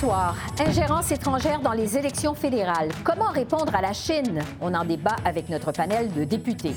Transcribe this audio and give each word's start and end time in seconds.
Soir, 0.00 0.34
ingérence 0.58 1.12
étrangère 1.12 1.60
dans 1.60 1.72
les 1.72 1.98
élections 1.98 2.32
fédérales. 2.34 2.88
Comment 3.04 3.28
répondre 3.28 3.74
à 3.74 3.82
la 3.82 3.92
Chine? 3.92 4.40
On 4.62 4.72
en 4.72 4.82
débat 4.82 5.16
avec 5.26 5.50
notre 5.50 5.72
panel 5.72 6.10
de 6.14 6.24
députés. 6.24 6.74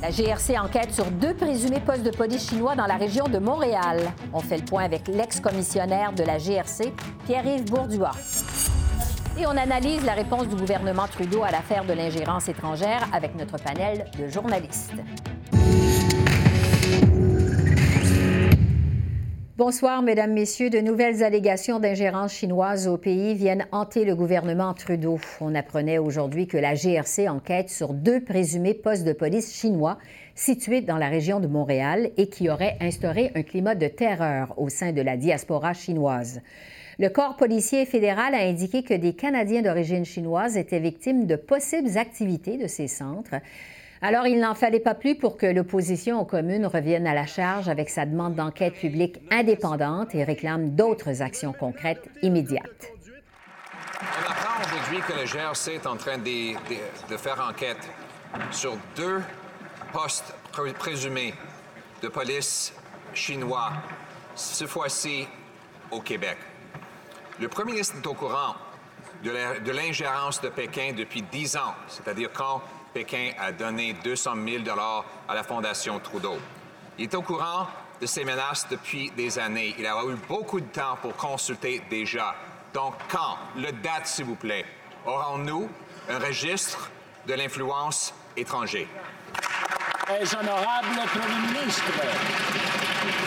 La 0.00 0.10
GRC 0.10 0.58
enquête 0.58 0.94
sur 0.94 1.04
deux 1.10 1.34
présumés 1.34 1.80
postes 1.80 2.04
de 2.04 2.10
police 2.10 2.48
chinois 2.48 2.74
dans 2.76 2.86
la 2.86 2.96
région 2.96 3.28
de 3.28 3.38
Montréal. 3.38 4.10
On 4.32 4.40
fait 4.40 4.56
le 4.56 4.64
point 4.64 4.84
avec 4.84 5.06
l'ex-commissionnaire 5.06 6.14
de 6.14 6.22
la 6.22 6.38
GRC, 6.38 6.94
Pierre-Yves 7.26 7.66
Bourduas. 7.66 8.16
Et 9.38 9.46
on 9.46 9.50
analyse 9.58 10.02
la 10.06 10.14
réponse 10.14 10.48
du 10.48 10.56
gouvernement 10.56 11.08
Trudeau 11.08 11.42
à 11.42 11.50
l'affaire 11.50 11.84
de 11.84 11.92
l'ingérence 11.92 12.48
étrangère 12.48 13.06
avec 13.12 13.36
notre 13.36 13.62
panel 13.62 14.06
de 14.18 14.28
journalistes. 14.28 14.94
Bonsoir, 19.58 20.02
Mesdames, 20.02 20.34
Messieurs. 20.34 20.70
De 20.70 20.78
nouvelles 20.78 21.24
allégations 21.24 21.80
d'ingérence 21.80 22.32
chinoise 22.32 22.86
au 22.86 22.96
pays 22.96 23.34
viennent 23.34 23.66
hanter 23.72 24.04
le 24.04 24.14
gouvernement 24.14 24.72
Trudeau. 24.72 25.18
On 25.40 25.52
apprenait 25.52 25.98
aujourd'hui 25.98 26.46
que 26.46 26.56
la 26.56 26.76
GRC 26.76 27.28
enquête 27.28 27.68
sur 27.68 27.92
deux 27.92 28.22
présumés 28.22 28.74
postes 28.74 29.02
de 29.02 29.12
police 29.12 29.52
chinois 29.52 29.98
situés 30.36 30.80
dans 30.80 30.96
la 30.96 31.08
région 31.08 31.40
de 31.40 31.48
Montréal 31.48 32.12
et 32.16 32.28
qui 32.28 32.48
auraient 32.48 32.76
instauré 32.80 33.32
un 33.34 33.42
climat 33.42 33.74
de 33.74 33.88
terreur 33.88 34.54
au 34.58 34.68
sein 34.68 34.92
de 34.92 35.02
la 35.02 35.16
diaspora 35.16 35.74
chinoise. 35.74 36.40
Le 37.00 37.08
corps 37.08 37.34
policier 37.34 37.84
fédéral 37.84 38.34
a 38.34 38.46
indiqué 38.46 38.84
que 38.84 38.94
des 38.94 39.14
Canadiens 39.14 39.62
d'origine 39.62 40.04
chinoise 40.04 40.56
étaient 40.56 40.78
victimes 40.78 41.26
de 41.26 41.34
possibles 41.34 41.98
activités 41.98 42.58
de 42.58 42.68
ces 42.68 42.86
centres. 42.86 43.34
Alors, 44.00 44.28
il 44.28 44.38
n'en 44.38 44.54
fallait 44.54 44.78
pas 44.78 44.94
plus 44.94 45.16
pour 45.16 45.36
que 45.36 45.46
l'opposition 45.46 46.20
aux 46.20 46.24
communes 46.24 46.66
revienne 46.66 47.06
à 47.06 47.14
la 47.14 47.26
charge 47.26 47.68
avec 47.68 47.90
sa 47.90 48.06
demande 48.06 48.36
d'enquête 48.36 48.74
publique 48.74 49.18
indépendante 49.30 50.14
et 50.14 50.22
réclame 50.22 50.70
d'autres 50.76 51.20
actions 51.20 51.52
concrètes 51.52 52.08
immédiates. 52.22 52.92
On 54.00 54.30
apprend 54.30 54.62
aujourd'hui 54.62 55.00
que 55.00 55.12
le 55.20 55.26
GRC 55.26 55.74
est 55.74 55.86
en 55.86 55.96
train 55.96 56.18
de, 56.18 57.16
faire 57.16 57.44
enquête 57.48 57.90
sur 58.52 58.76
deux 58.94 59.20
postes 59.92 60.32
présumés 60.78 61.34
de 62.00 62.06
police 62.06 62.72
chinois, 63.14 63.72
cette 64.36 64.68
fois-ci 64.68 65.26
au 65.90 66.00
Québec. 66.00 66.36
Le 67.40 67.48
premier 67.48 67.72
ministre 67.72 67.96
est 68.00 68.06
au 68.06 68.14
courant 68.14 68.54
de 69.24 69.72
l'ingérence 69.72 70.40
de 70.40 70.50
Pékin 70.50 70.92
depuis 70.96 71.22
dix 71.22 71.56
ans, 71.56 71.74
c'est-à-dire 71.88 72.30
quand 72.32 72.62
Pékin 72.92 73.32
a 73.38 73.52
donné 73.52 73.94
200 74.04 74.34
000 74.46 74.64
à 75.28 75.34
la 75.34 75.42
Fondation 75.42 75.98
Trudeau. 76.00 76.38
Il 76.98 77.04
est 77.04 77.14
au 77.14 77.22
courant 77.22 77.66
de 78.00 78.06
ces 78.06 78.24
menaces 78.24 78.66
depuis 78.68 79.10
des 79.10 79.38
années. 79.38 79.74
Il 79.78 79.86
a 79.86 80.02
eu 80.04 80.14
beaucoup 80.28 80.60
de 80.60 80.66
temps 80.66 80.96
pour 81.00 81.16
consulter 81.16 81.82
déjà. 81.90 82.34
Donc, 82.72 82.94
quand, 83.10 83.36
le 83.56 83.72
date, 83.72 84.06
s'il 84.06 84.26
vous 84.26 84.34
plaît, 84.34 84.64
aurons-nous 85.06 85.68
un 86.08 86.18
registre 86.18 86.90
de 87.26 87.34
l'influence 87.34 88.14
étrangère? 88.36 88.86
honorable 90.10 90.88
Premier 91.06 91.60
ministre. 91.60 91.84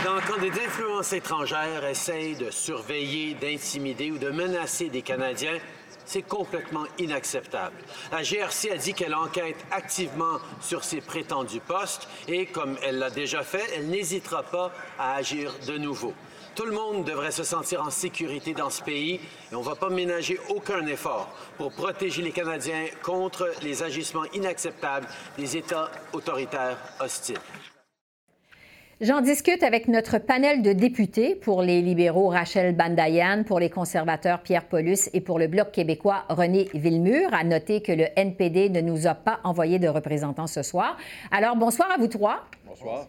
Donc, 0.04 0.22
quand 0.28 0.42
des 0.42 0.52
influences 0.52 1.14
étrangères 1.14 1.86
essayent 1.86 2.36
de 2.36 2.50
surveiller, 2.50 3.36
d'intimider 3.36 4.12
ou 4.12 4.18
de 4.18 4.32
menacer 4.32 4.90
des 4.90 5.04
Canadiens, 5.04 5.60
c'est 6.06 6.22
complètement 6.22 6.86
inacceptable. 6.98 7.76
La 8.12 8.24
GRC 8.24 8.72
a 8.72 8.78
dit 8.78 8.94
qu'elle 8.94 9.16
enquête 9.16 9.58
activement 9.72 10.40
sur 10.62 10.84
ces 10.84 11.02
prétendus 11.02 11.60
postes 11.60 12.08
et, 12.28 12.46
comme 12.46 12.78
elle 12.84 13.00
l'a 13.00 13.10
déjà 13.10 13.44
fait, 13.44 13.66
elle 13.76 13.90
n'hésitera 13.90 14.44
pas 14.44 14.72
à 15.00 15.16
agir 15.16 15.54
de 15.68 15.78
nouveau. 15.78 16.14
Tout 16.56 16.66
le 16.66 16.74
monde 16.74 17.06
devrait 17.06 17.32
se 17.32 17.44
sentir 17.44 17.82
en 17.82 17.90
sécurité 17.90 18.54
dans 18.54 18.70
ce 18.70 18.84
pays 18.84 19.22
et 19.52 19.56
on 19.56 19.62
ne 19.62 19.66
va 19.66 19.76
pas 19.76 19.90
ménager 19.90 20.38
aucun 20.50 20.86
effort 20.86 21.30
pour 21.58 21.72
protéger 21.72 22.22
les 22.22 22.34
Canadiens 22.34 22.88
contre 23.04 23.50
les 23.62 23.84
agissements 23.84 24.26
inacceptables 24.34 25.08
des 25.38 25.56
États 25.56 25.90
autoritaires 26.12 26.78
hostiles. 27.00 27.40
J'en 29.02 29.22
discute 29.22 29.64
avec 29.64 29.88
notre 29.88 30.20
panel 30.20 30.62
de 30.62 30.74
députés 30.74 31.34
pour 31.34 31.64
les 31.64 31.82
libéraux 31.82 32.28
Rachel 32.28 32.76
Bandayan, 32.76 33.44
pour 33.44 33.60
les 33.60 33.72
conservateurs 33.72 34.44
Pierre 34.44 34.66
Paulus 34.66 35.10
et 35.14 35.22
pour 35.22 35.40
le 35.40 35.48
Bloc 35.48 35.72
québécois 35.72 36.24
René 36.30 36.70
Villemur. 36.76 37.34
À 37.34 37.44
noter 37.44 37.82
que 37.82 37.92
le 37.92 38.06
NPD 38.16 38.70
ne 38.70 38.80
nous 38.80 39.08
a 39.08 39.16
pas 39.16 39.40
envoyé 39.44 39.80
de 39.80 39.88
représentants 39.88 40.46
ce 40.46 40.62
soir. 40.62 40.98
Alors, 41.32 41.56
bonsoir 41.56 41.90
à 41.92 41.98
vous 41.98 42.10
trois. 42.10 42.46
Bonsoir. 42.64 43.08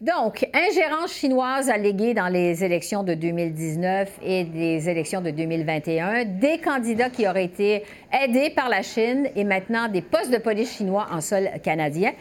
Donc, 0.00 0.46
ingérence 0.54 1.14
chinoise 1.14 1.70
alléguée 1.70 2.14
dans 2.14 2.28
les 2.28 2.62
élections 2.62 3.02
de 3.02 3.14
2019 3.14 4.20
et 4.22 4.44
des 4.44 4.88
élections 4.88 5.22
de 5.22 5.30
2021, 5.30 6.24
des 6.24 6.58
candidats 6.58 7.10
qui 7.10 7.26
auraient 7.26 7.46
été 7.46 7.82
aidés 8.12 8.50
par 8.50 8.68
la 8.68 8.82
Chine 8.82 9.28
et 9.34 9.42
maintenant 9.42 9.88
des 9.88 10.02
postes 10.02 10.30
de 10.30 10.38
police 10.38 10.76
chinois 10.76 11.08
en 11.10 11.20
sol 11.20 11.48
canadien. 11.64 12.12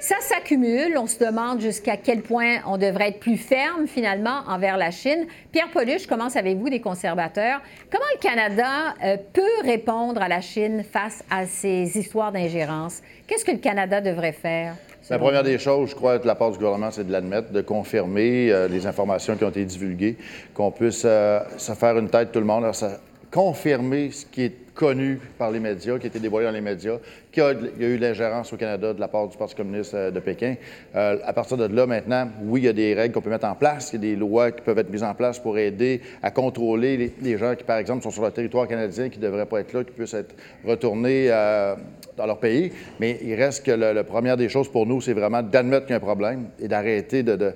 Ça 0.00 0.16
s'accumule. 0.20 0.96
On 0.96 1.06
se 1.06 1.22
demande 1.22 1.60
jusqu'à 1.60 1.98
quel 1.98 2.22
point 2.22 2.60
on 2.66 2.78
devrait 2.78 3.10
être 3.10 3.20
plus 3.20 3.36
ferme, 3.36 3.86
finalement, 3.86 4.40
envers 4.48 4.78
la 4.78 4.90
Chine. 4.90 5.26
Pierre 5.52 5.68
Pauluche, 5.70 6.04
je 6.04 6.08
commence 6.08 6.36
avec 6.36 6.56
vous, 6.56 6.70
des 6.70 6.80
conservateurs? 6.80 7.60
Comment 7.92 8.06
le 8.14 8.18
Canada 8.18 8.94
euh, 9.04 9.18
peut 9.34 9.42
répondre 9.62 10.22
à 10.22 10.28
la 10.28 10.40
Chine 10.40 10.84
face 10.90 11.22
à 11.30 11.44
ces 11.44 11.98
histoires 11.98 12.32
d'ingérence? 12.32 13.02
Qu'est-ce 13.26 13.44
que 13.44 13.52
le 13.52 13.58
Canada 13.58 14.00
devrait 14.00 14.32
faire? 14.32 14.74
La 15.10 15.18
première 15.18 15.42
des 15.42 15.58
choses, 15.58 15.90
je 15.90 15.94
crois, 15.94 16.18
de 16.18 16.26
la 16.26 16.34
part 16.34 16.52
du 16.52 16.56
gouvernement, 16.56 16.90
c'est 16.90 17.06
de 17.06 17.12
l'admettre, 17.12 17.52
de 17.52 17.60
confirmer 17.60 18.50
euh, 18.50 18.68
les 18.68 18.86
informations 18.86 19.36
qui 19.36 19.44
ont 19.44 19.50
été 19.50 19.66
divulguées, 19.66 20.16
qu'on 20.54 20.70
puisse 20.70 21.02
euh, 21.04 21.40
se 21.58 21.72
faire 21.72 21.98
une 21.98 22.08
tête 22.08 22.32
tout 22.32 22.38
le 22.38 22.46
monde, 22.46 22.72
ça, 22.72 23.00
confirmer 23.30 24.10
ce 24.10 24.26
qui 24.26 24.42
est 24.42 24.70
connu 24.74 25.20
par 25.36 25.50
les 25.50 25.60
médias, 25.60 25.98
qui 25.98 26.06
a 26.06 26.08
été 26.08 26.18
dévoilé 26.18 26.46
dans 26.46 26.52
les 26.52 26.62
médias, 26.62 26.96
qu'il 27.30 27.42
y, 27.78 27.84
a 27.84 27.88
eu 27.88 27.98
l'ingérence 27.98 28.50
au 28.52 28.56
Canada 28.56 28.94
de 28.94 29.00
la 29.00 29.08
part 29.08 29.28
du 29.28 29.36
Parti 29.36 29.54
communiste 29.54 29.92
euh, 29.92 30.10
de 30.10 30.20
Pékin. 30.20 30.54
Euh, 30.96 31.18
à 31.22 31.32
partir 31.34 31.58
de 31.58 31.66
là, 31.66 31.86
maintenant, 31.86 32.28
oui, 32.44 32.62
il 32.62 32.64
y 32.64 32.68
a 32.68 32.72
des 32.72 32.94
règles 32.94 33.12
qu'on 33.12 33.20
peut 33.20 33.30
mettre 33.30 33.46
en 33.46 33.54
place, 33.54 33.90
il 33.92 33.96
y 33.96 33.98
a 33.98 34.10
des 34.12 34.16
lois 34.16 34.50
qui 34.50 34.62
peuvent 34.62 34.78
être 34.78 34.90
mises 34.90 35.02
en 35.02 35.14
place 35.14 35.38
pour 35.38 35.58
aider 35.58 36.00
à 36.22 36.30
contrôler 36.30 37.12
les, 37.20 37.36
gens 37.36 37.54
qui, 37.54 37.64
par 37.64 37.76
exemple, 37.76 38.02
sont 38.02 38.10
sur 38.10 38.24
le 38.24 38.30
territoire 38.30 38.66
canadien, 38.66 39.10
qui 39.10 39.18
ne 39.18 39.24
devraient 39.24 39.46
pas 39.46 39.60
être 39.60 39.72
là, 39.74 39.84
qui 39.84 39.92
puissent 39.92 40.14
être 40.14 40.34
retournés 40.64 41.26
euh, 41.28 41.76
dans 42.16 42.26
leur 42.26 42.38
pays. 42.38 42.72
Mais 42.98 43.18
il 43.22 43.34
reste 43.34 43.66
que 43.66 43.72
la 43.72 44.04
première 44.04 44.38
des 44.38 44.48
choses 44.48 44.70
pour 44.70 44.86
nous, 44.86 45.02
c'est 45.02 45.12
vraiment 45.12 45.42
d'admettre 45.42 45.86
qu'il 45.86 45.92
y 45.92 45.94
a 45.94 45.98
un 45.98 46.00
problème 46.00 46.46
et 46.58 46.68
d'arrêter 46.68 47.22
de, 47.22 47.54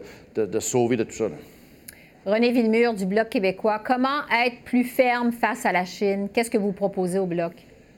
sauver 0.61 0.97
de 0.97 1.05
tout 1.05 1.13
ça. 1.13 1.25
René 2.27 2.53
Villemur 2.53 2.95
du 2.95 3.05
Bloc 3.05 3.29
québécois, 3.29 3.83
comment 3.85 4.27
être 4.33 4.62
plus 4.65 4.85
ferme 4.85 5.31
face 5.31 5.67
à 5.67 5.73
la 5.73 5.85
Chine? 5.85 6.31
Qu'est-ce 6.33 6.51
que 6.51 6.57
vous 6.57 6.73
proposez 6.73 7.19
au 7.19 7.27
Bloc? 7.27 7.53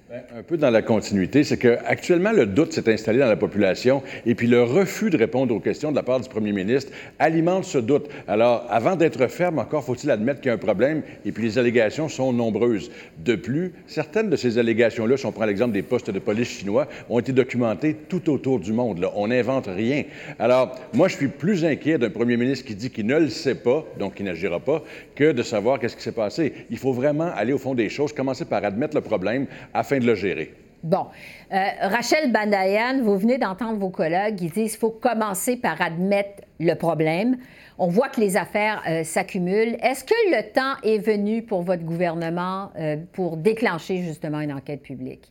Ben, 0.08 0.22
un 0.38 0.44
peu 0.44 0.56
dans 0.56 0.70
la 0.70 0.82
continuité, 0.82 1.42
c'est 1.42 1.56
qu'actuellement, 1.56 2.30
le 2.30 2.46
doute 2.46 2.72
s'est 2.72 2.88
installé 2.92 3.18
dans 3.18 3.26
la 3.26 3.34
population 3.34 4.04
et 4.24 4.36
puis 4.36 4.46
le 4.46 4.62
refus 4.62 5.10
de 5.10 5.18
répondre 5.18 5.52
aux 5.52 5.58
questions 5.58 5.90
de 5.90 5.96
la 5.96 6.04
part 6.04 6.20
du 6.20 6.28
premier 6.28 6.52
ministre 6.52 6.92
alimente 7.18 7.64
ce 7.64 7.78
doute. 7.78 8.08
Alors, 8.28 8.64
avant 8.70 8.94
d'être 8.94 9.26
ferme, 9.26 9.58
encore 9.58 9.82
faut-il 9.82 10.08
admettre 10.12 10.40
qu'il 10.40 10.50
y 10.50 10.52
a 10.52 10.54
un 10.54 10.58
problème 10.58 11.02
et 11.24 11.32
puis 11.32 11.42
les 11.42 11.58
allégations 11.58 12.08
sont 12.08 12.32
nombreuses. 12.32 12.92
De 13.18 13.34
plus, 13.34 13.72
certaines 13.88 14.30
de 14.30 14.36
ces 14.36 14.58
allégations-là, 14.58 15.16
si 15.16 15.26
on 15.26 15.32
prend 15.32 15.44
l'exemple 15.44 15.72
des 15.72 15.82
postes 15.82 16.12
de 16.12 16.20
police 16.20 16.50
chinois, 16.50 16.86
ont 17.10 17.18
été 17.18 17.32
documentées 17.32 17.96
tout 18.08 18.30
autour 18.30 18.60
du 18.60 18.72
monde. 18.72 19.10
On 19.16 19.26
n'invente 19.26 19.66
rien. 19.66 20.04
Alors, 20.38 20.78
moi, 20.94 21.08
je 21.08 21.16
suis 21.16 21.26
plus 21.26 21.64
inquiet 21.64 21.98
d'un 21.98 22.10
premier 22.10 22.36
ministre 22.36 22.64
qui 22.64 22.76
dit 22.76 22.90
qu'il 22.90 23.06
ne 23.06 23.18
le 23.18 23.28
sait 23.28 23.56
pas, 23.56 23.84
donc 23.98 24.14
qui 24.14 24.22
n'agira 24.22 24.60
pas, 24.60 24.84
que 25.16 25.32
de 25.32 25.42
savoir 25.42 25.80
qu'est-ce 25.80 25.96
qui 25.96 26.02
s'est 26.04 26.12
passé. 26.12 26.52
Il 26.70 26.78
faut 26.78 26.92
vraiment 26.92 27.32
aller 27.34 27.52
au 27.52 27.58
fond 27.58 27.74
des 27.74 27.88
choses, 27.88 28.12
commencer 28.12 28.44
par 28.44 28.64
admettre 28.64 28.94
le 28.94 29.02
problème 29.02 29.46
afin 29.74 29.95
de 30.00 30.06
le 30.06 30.14
gérer. 30.14 30.54
Bon. 30.82 31.06
Euh, 31.52 31.56
Rachel 31.80 32.30
Bandayan, 32.30 33.02
vous 33.02 33.18
venez 33.18 33.38
d'entendre 33.38 33.78
vos 33.78 33.90
collègues 33.90 34.36
qui 34.36 34.46
disent 34.46 34.72
qu'il 34.72 34.80
faut 34.80 34.90
commencer 34.90 35.56
par 35.56 35.80
admettre 35.80 36.42
le 36.60 36.74
problème. 36.74 37.38
On 37.78 37.88
voit 37.88 38.08
que 38.08 38.20
les 38.20 38.36
affaires 38.36 38.82
euh, 38.88 39.02
s'accumulent. 39.02 39.76
Est-ce 39.82 40.04
que 40.04 40.14
le 40.30 40.52
temps 40.52 40.80
est 40.82 40.98
venu 40.98 41.42
pour 41.42 41.62
votre 41.62 41.82
gouvernement 41.82 42.70
euh, 42.78 42.96
pour 43.12 43.36
déclencher 43.36 43.98
justement 43.98 44.40
une 44.40 44.52
enquête 44.52 44.82
publique? 44.82 45.30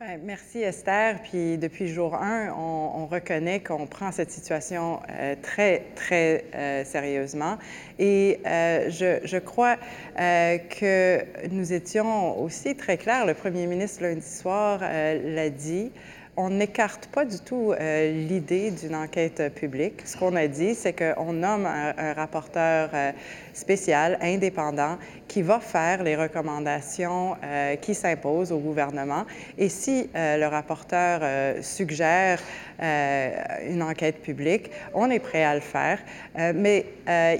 Merci 0.00 0.60
Esther. 0.62 1.20
Puis 1.24 1.58
depuis 1.58 1.88
jour 1.88 2.14
1, 2.14 2.52
on, 2.52 3.06
reconnaît 3.06 3.58
qu'on 3.58 3.86
prend 3.86 4.12
cette 4.12 4.30
situation 4.30 5.00
euh, 5.10 5.34
très, 5.42 5.86
très 5.96 6.44
euh, 6.54 6.84
sérieusement. 6.84 7.58
Et 7.98 8.38
euh, 8.46 8.90
je, 8.90 9.38
crois 9.38 9.76
que 10.16 11.24
nous 11.50 11.72
étions 11.72 12.38
aussi 12.40 12.76
très 12.76 12.96
clairs. 12.96 13.26
Le 13.26 13.34
premier 13.34 13.66
ministre 13.66 14.04
lundi 14.04 14.24
soir 14.24 14.78
l'a 14.80 15.50
dit 15.50 15.90
on 16.36 16.50
n'écarte 16.50 17.08
pas 17.08 17.24
du 17.24 17.40
tout 17.40 17.74
l'idée 17.80 18.70
d'une 18.70 18.94
enquête 18.94 19.52
publique. 19.56 20.02
Ce 20.04 20.16
qu'on 20.16 20.36
a 20.36 20.46
dit, 20.46 20.76
c'est 20.76 20.92
qu'on 20.92 21.32
nomme 21.32 21.66
un, 21.66 22.12
rapporteur 22.12 22.90
spécial, 23.58 24.18
indépendant, 24.22 24.96
qui 25.26 25.42
va 25.42 25.60
faire 25.60 26.02
les 26.02 26.16
recommandations 26.16 27.36
euh, 27.42 27.76
qui 27.76 27.94
s'imposent 27.94 28.52
au 28.52 28.58
gouvernement. 28.58 29.24
Et 29.58 29.68
si 29.68 30.08
le 30.14 30.46
rapporteur 30.46 31.20
suggère 31.62 32.40
une 32.80 33.82
enquête 33.82 34.22
publique, 34.22 34.70
on 34.94 35.10
est 35.10 35.18
prêt 35.18 35.44
à 35.44 35.54
le 35.54 35.60
faire. 35.60 35.98
mais 36.54 36.86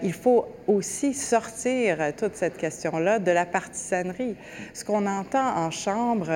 il 0.03 0.12
faut 0.12 0.47
aussi 0.67 1.15
sortir 1.15 1.99
toute 2.17 2.35
cette 2.35 2.56
question-là 2.56 3.19
de 3.19 3.31
la 3.31 3.47
partisanerie. 3.47 4.37
Ce 4.75 4.85
qu'on 4.85 5.06
entend 5.06 5.56
en 5.56 5.70
Chambre, 5.70 6.29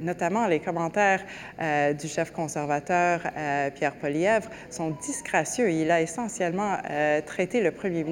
notamment 0.00 0.46
les 0.46 0.60
commentaires 0.60 1.22
euh, 1.60 1.92
du 1.92 2.08
chef 2.08 2.32
conservateur 2.32 3.20
euh, 3.36 3.70
Pierre 3.70 3.94
Polièvre 3.94 4.48
sont 4.70 4.90
disgracieux. 4.90 5.70
Il 5.70 5.90
a 5.90 6.00
essentiellement 6.00 6.76
euh, 6.90 7.20
traité 7.24 7.60
le 7.60 7.70
premier 7.70 8.04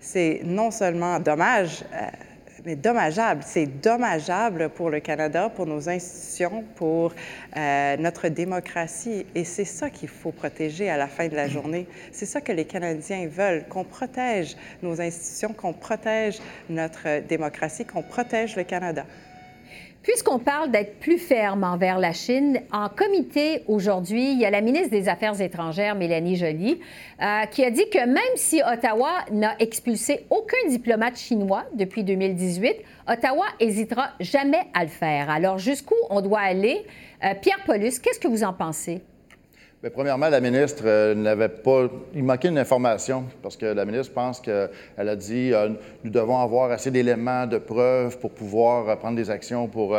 C'est 0.00 0.40
non 0.44 0.70
seulement 0.70 1.18
dommage, 1.18 1.84
mais 2.64 2.76
dommageable. 2.76 3.42
C'est 3.46 3.66
dommageable 3.66 4.68
pour 4.70 4.90
le 4.90 5.00
Canada, 5.00 5.48
pour 5.48 5.66
nos 5.66 5.88
institutions, 5.88 6.64
pour 6.76 7.14
notre 7.56 8.28
démocratie. 8.28 9.26
Et 9.34 9.44
c'est 9.44 9.64
ça 9.64 9.90
qu'il 9.90 10.08
faut 10.08 10.32
protéger 10.32 10.90
à 10.90 10.96
la 10.96 11.06
fin 11.06 11.28
de 11.28 11.36
la 11.36 11.48
journée. 11.48 11.86
C'est 12.12 12.26
ça 12.26 12.40
que 12.40 12.52
les 12.52 12.64
Canadiens 12.64 13.26
veulent, 13.26 13.64
qu'on 13.68 13.84
protège 13.84 14.56
nos 14.82 15.00
institutions, 15.00 15.52
qu'on 15.52 15.72
protège 15.72 16.38
notre 16.68 17.20
démocratie, 17.26 17.84
qu'on 17.84 18.02
protège 18.02 18.56
le 18.56 18.64
Canada. 18.64 19.04
Puisqu'on 20.02 20.38
parle 20.38 20.70
d'être 20.70 20.98
plus 20.98 21.18
ferme 21.18 21.62
envers 21.62 21.98
la 21.98 22.14
Chine, 22.14 22.62
en 22.72 22.88
comité 22.88 23.64
aujourd'hui, 23.68 24.32
il 24.32 24.40
y 24.40 24.46
a 24.46 24.50
la 24.50 24.62
ministre 24.62 24.88
des 24.88 25.10
Affaires 25.10 25.38
étrangères, 25.42 25.94
Mélanie 25.94 26.36
Joly, 26.36 26.80
euh, 27.20 27.44
qui 27.50 27.62
a 27.62 27.70
dit 27.70 27.84
que 27.90 28.06
même 28.06 28.36
si 28.36 28.62
Ottawa 28.62 29.10
n'a 29.30 29.56
expulsé 29.58 30.24
aucun 30.30 30.68
diplomate 30.68 31.18
chinois 31.18 31.64
depuis 31.74 32.02
2018, 32.02 32.76
Ottawa 33.08 33.44
hésitera 33.60 34.12
jamais 34.20 34.68
à 34.72 34.84
le 34.84 34.90
faire. 34.90 35.28
Alors, 35.28 35.58
jusqu'où 35.58 35.96
on 36.08 36.22
doit 36.22 36.40
aller? 36.40 36.82
Euh, 37.22 37.34
Pierre 37.34 37.62
Paulus, 37.66 37.98
qu'est-ce 37.98 38.20
que 38.20 38.28
vous 38.28 38.42
en 38.42 38.54
pensez? 38.54 39.02
Bien, 39.82 39.88
premièrement, 39.88 40.28
la 40.28 40.42
ministre 40.42 40.82
euh, 40.84 41.14
n'avait 41.14 41.48
pas. 41.48 41.88
Il 42.14 42.22
manquait 42.22 42.48
une 42.48 42.58
information 42.58 43.24
parce 43.42 43.56
que 43.56 43.64
la 43.64 43.86
ministre 43.86 44.12
pense 44.12 44.38
qu'elle 44.38 44.68
a 44.98 45.16
dit 45.16 45.54
euh, 45.54 45.70
nous 46.04 46.10
devons 46.10 46.38
avoir 46.38 46.70
assez 46.70 46.90
d'éléments 46.90 47.46
de 47.46 47.56
preuves 47.56 48.18
pour 48.18 48.30
pouvoir 48.30 48.86
euh, 48.86 48.96
prendre 48.96 49.16
des 49.16 49.30
actions 49.30 49.68
pour 49.68 49.96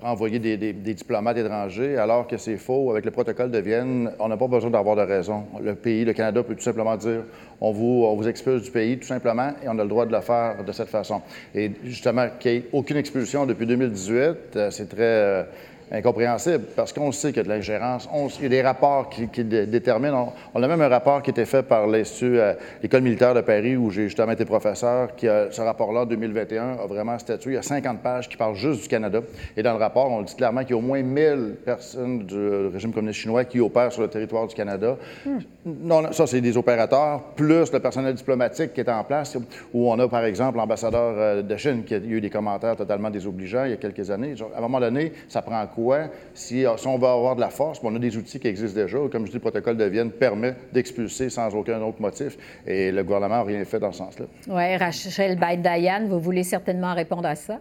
renvoyer 0.00 0.38
des, 0.38 0.72
diplomates 0.72 1.36
étrangers, 1.36 1.98
alors 1.98 2.26
que 2.26 2.38
c'est 2.38 2.56
faux. 2.56 2.90
Avec 2.90 3.04
le 3.04 3.10
protocole 3.10 3.50
de 3.50 3.58
Vienne, 3.58 4.10
on 4.18 4.28
n'a 4.28 4.38
pas 4.38 4.48
besoin 4.48 4.70
d'avoir 4.70 4.96
de 4.96 5.02
raison. 5.02 5.44
Le 5.60 5.74
pays, 5.74 6.06
le 6.06 6.14
Canada, 6.14 6.42
peut 6.42 6.54
tout 6.54 6.62
simplement 6.62 6.96
dire 6.96 7.24
on 7.60 7.72
vous, 7.72 8.04
on 8.06 8.16
vous 8.16 8.26
expulse 8.26 8.62
du 8.62 8.70
pays, 8.70 8.98
tout 8.98 9.06
simplement, 9.06 9.50
et 9.62 9.68
on 9.68 9.78
a 9.78 9.82
le 9.82 9.88
droit 9.88 10.06
de 10.06 10.12
le 10.12 10.20
faire 10.22 10.64
de 10.64 10.72
cette 10.72 10.88
façon. 10.88 11.20
Et 11.54 11.72
justement, 11.84 12.28
qu'il 12.40 12.52
n'y 12.52 12.56
ait 12.58 12.64
aucune 12.72 12.96
expulsion 12.96 13.44
depuis 13.44 13.66
2018, 13.66 14.70
c'est 14.70 14.88
très 14.88 15.46
incompréhensible 15.90 16.64
parce 16.76 16.92
qu'on 16.92 17.12
sait 17.12 17.28
qu'il 17.28 17.38
y 17.38 17.40
a 17.40 17.44
de 17.44 17.48
l'ingérence. 17.48 18.08
Il 18.38 18.42
y 18.44 18.46
a 18.46 18.48
des 18.48 18.62
rapports 18.62 19.08
qui, 19.08 19.26
déterminent. 19.44 20.32
On, 20.54 20.62
a 20.62 20.68
même 20.68 20.80
un 20.80 20.88
rapport 20.88 21.22
qui 21.22 21.30
a 21.30 21.32
été 21.32 21.44
fait 21.44 21.62
par 21.62 21.86
l'Institut, 21.86 22.38
euh, 22.38 22.54
l'École 22.82 23.02
militaire 23.02 23.34
de 23.34 23.40
Paris, 23.40 23.76
où 23.76 23.90
j'ai 23.90 24.04
justement 24.04 24.32
été 24.32 24.44
professeur, 24.44 25.14
qui 25.16 25.28
a, 25.28 25.50
ce 25.50 25.60
rapport-là, 25.60 26.04
2021, 26.04 26.78
a 26.82 26.86
vraiment 26.86 27.18
statué. 27.18 27.52
Il 27.52 27.54
y 27.54 27.58
a 27.58 27.62
50 27.62 28.00
pages 28.00 28.28
qui 28.28 28.36
parlent 28.36 28.54
juste 28.54 28.82
du 28.82 28.88
Canada. 28.88 29.20
Et 29.56 29.62
dans 29.62 29.72
le 29.72 29.78
rapport, 29.78 30.10
on 30.10 30.22
dit 30.22 30.34
clairement 30.34 30.62
qu'il 30.62 30.70
y 30.70 30.74
a 30.74 30.76
au 30.76 30.82
moins 30.82 31.02
1000 31.02 31.56
personnes 31.64 32.26
du 32.26 32.68
régime 32.72 32.92
communiste 32.92 33.20
chinois 33.20 33.44
qui 33.44 33.60
opèrent 33.60 33.92
sur 33.92 34.02
le 34.02 34.08
territoire 34.08 34.46
du 34.46 34.54
Canada. 34.54 34.96
Hmm. 35.24 35.38
Non, 35.64 36.12
ça, 36.12 36.26
c'est 36.26 36.40
des 36.40 36.56
opérateurs, 36.56 37.22
plus 37.36 37.72
le 37.72 37.80
personnel 37.80 38.14
diplomatique 38.14 38.72
qui 38.72 38.80
est 38.80 38.88
en 38.88 39.04
place, 39.04 39.36
où 39.72 39.90
on 39.90 39.98
a, 39.98 40.08
par 40.08 40.24
exemple, 40.24 40.58
l'ambassadeur 40.58 41.14
euh, 41.16 41.42
de 41.42 41.56
Chine 41.56 41.84
qui 41.84 41.94
a 41.94 41.98
eu 41.98 42.20
des 42.20 42.30
commentaires 42.30 42.76
totalement 42.76 43.10
désobligeants 43.10 43.64
il 43.64 43.70
y 43.70 43.74
a 43.74 43.76
quelques 43.76 44.10
années. 44.10 44.34
À 44.54 44.58
un 44.58 44.60
moment 44.60 44.80
donné, 44.80 45.12
ça 45.28 45.42
prend 45.42 45.66
si, 45.66 45.77
euh, 45.78 46.06
si, 46.34 46.64
on 46.86 46.98
va 46.98 47.12
avoir 47.12 47.36
de 47.36 47.40
la 47.40 47.50
force, 47.50 47.80
on 47.82 47.94
a 47.94 47.98
des 47.98 48.16
outils 48.16 48.38
qui 48.40 48.48
existent 48.48 48.80
déjà. 48.80 48.98
Comme 49.10 49.26
je 49.26 49.30
dis, 49.30 49.36
le 49.36 49.40
protocole 49.40 49.76
de 49.76 49.84
Vienne 49.84 50.10
permet 50.10 50.54
d'expulser 50.72 51.30
sans 51.30 51.54
aucun 51.54 51.80
autre 51.82 52.00
motif. 52.00 52.36
Et 52.66 52.90
le 52.90 53.02
gouvernement 53.02 53.36
n'a 53.36 53.42
rien 53.44 53.64
fait 53.64 53.78
dans 53.78 53.92
ce 53.92 53.98
sens-là. 53.98 54.26
Oui, 54.48 54.76
Rachel 54.76 55.38
Baïd-Dayan, 55.38 56.06
vous 56.08 56.20
voulez 56.20 56.44
certainement 56.44 56.94
répondre 56.94 57.26
à 57.26 57.34
ça? 57.34 57.60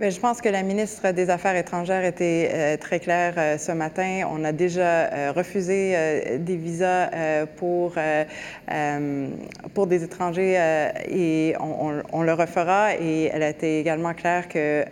Bien, 0.00 0.10
je 0.10 0.20
pense 0.20 0.40
que 0.40 0.48
la 0.48 0.62
ministre 0.62 1.10
des 1.10 1.28
Affaires 1.28 1.56
étrangères 1.56 2.04
était 2.04 2.50
euh, 2.52 2.76
très 2.76 3.00
claire 3.00 3.34
euh, 3.36 3.58
ce 3.58 3.72
matin. 3.72 4.22
On 4.30 4.44
a 4.44 4.52
déjà 4.52 5.32
refusé 5.32 6.38
des 6.38 6.56
visas 6.56 7.46
pour, 7.56 7.94
pour 9.74 9.86
des 9.88 10.04
étrangers 10.04 10.56
et 11.10 11.54
on, 11.58 12.00
on, 12.12 12.22
le 12.22 12.32
refera. 12.32 12.94
Et 12.94 13.24
elle 13.24 13.42
a 13.42 13.48
été 13.48 13.80
également 13.80 14.14
claire 14.14 14.46
que 14.46 14.84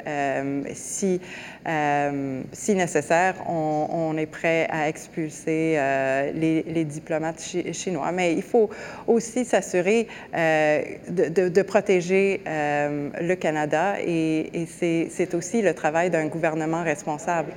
si 0.74 1.20
euh, 1.66 2.42
si 2.52 2.74
nécessaire, 2.74 3.34
on, 3.48 4.16
est 4.16 4.26
prêt 4.26 4.66
à 4.70 4.88
expulser 4.88 5.74
euh, 5.76 6.30
les, 6.32 6.84
diplomates 6.84 7.42
chinois. 7.72 8.12
Mais 8.12 8.34
il 8.34 8.42
faut 8.42 8.70
aussi 9.06 9.44
s'assurer 9.44 10.06
euh, 10.34 10.82
de, 11.08 11.62
protéger 11.62 12.40
le 12.46 13.34
Canada 13.34 13.94
et, 14.00 14.62
et 14.62 14.66
c'est 15.10 15.34
aussi 15.34 15.62
le 15.62 15.74
travail 15.74 16.10
d'un 16.10 16.26
gouvernement 16.26 16.82
responsable. 16.82 17.52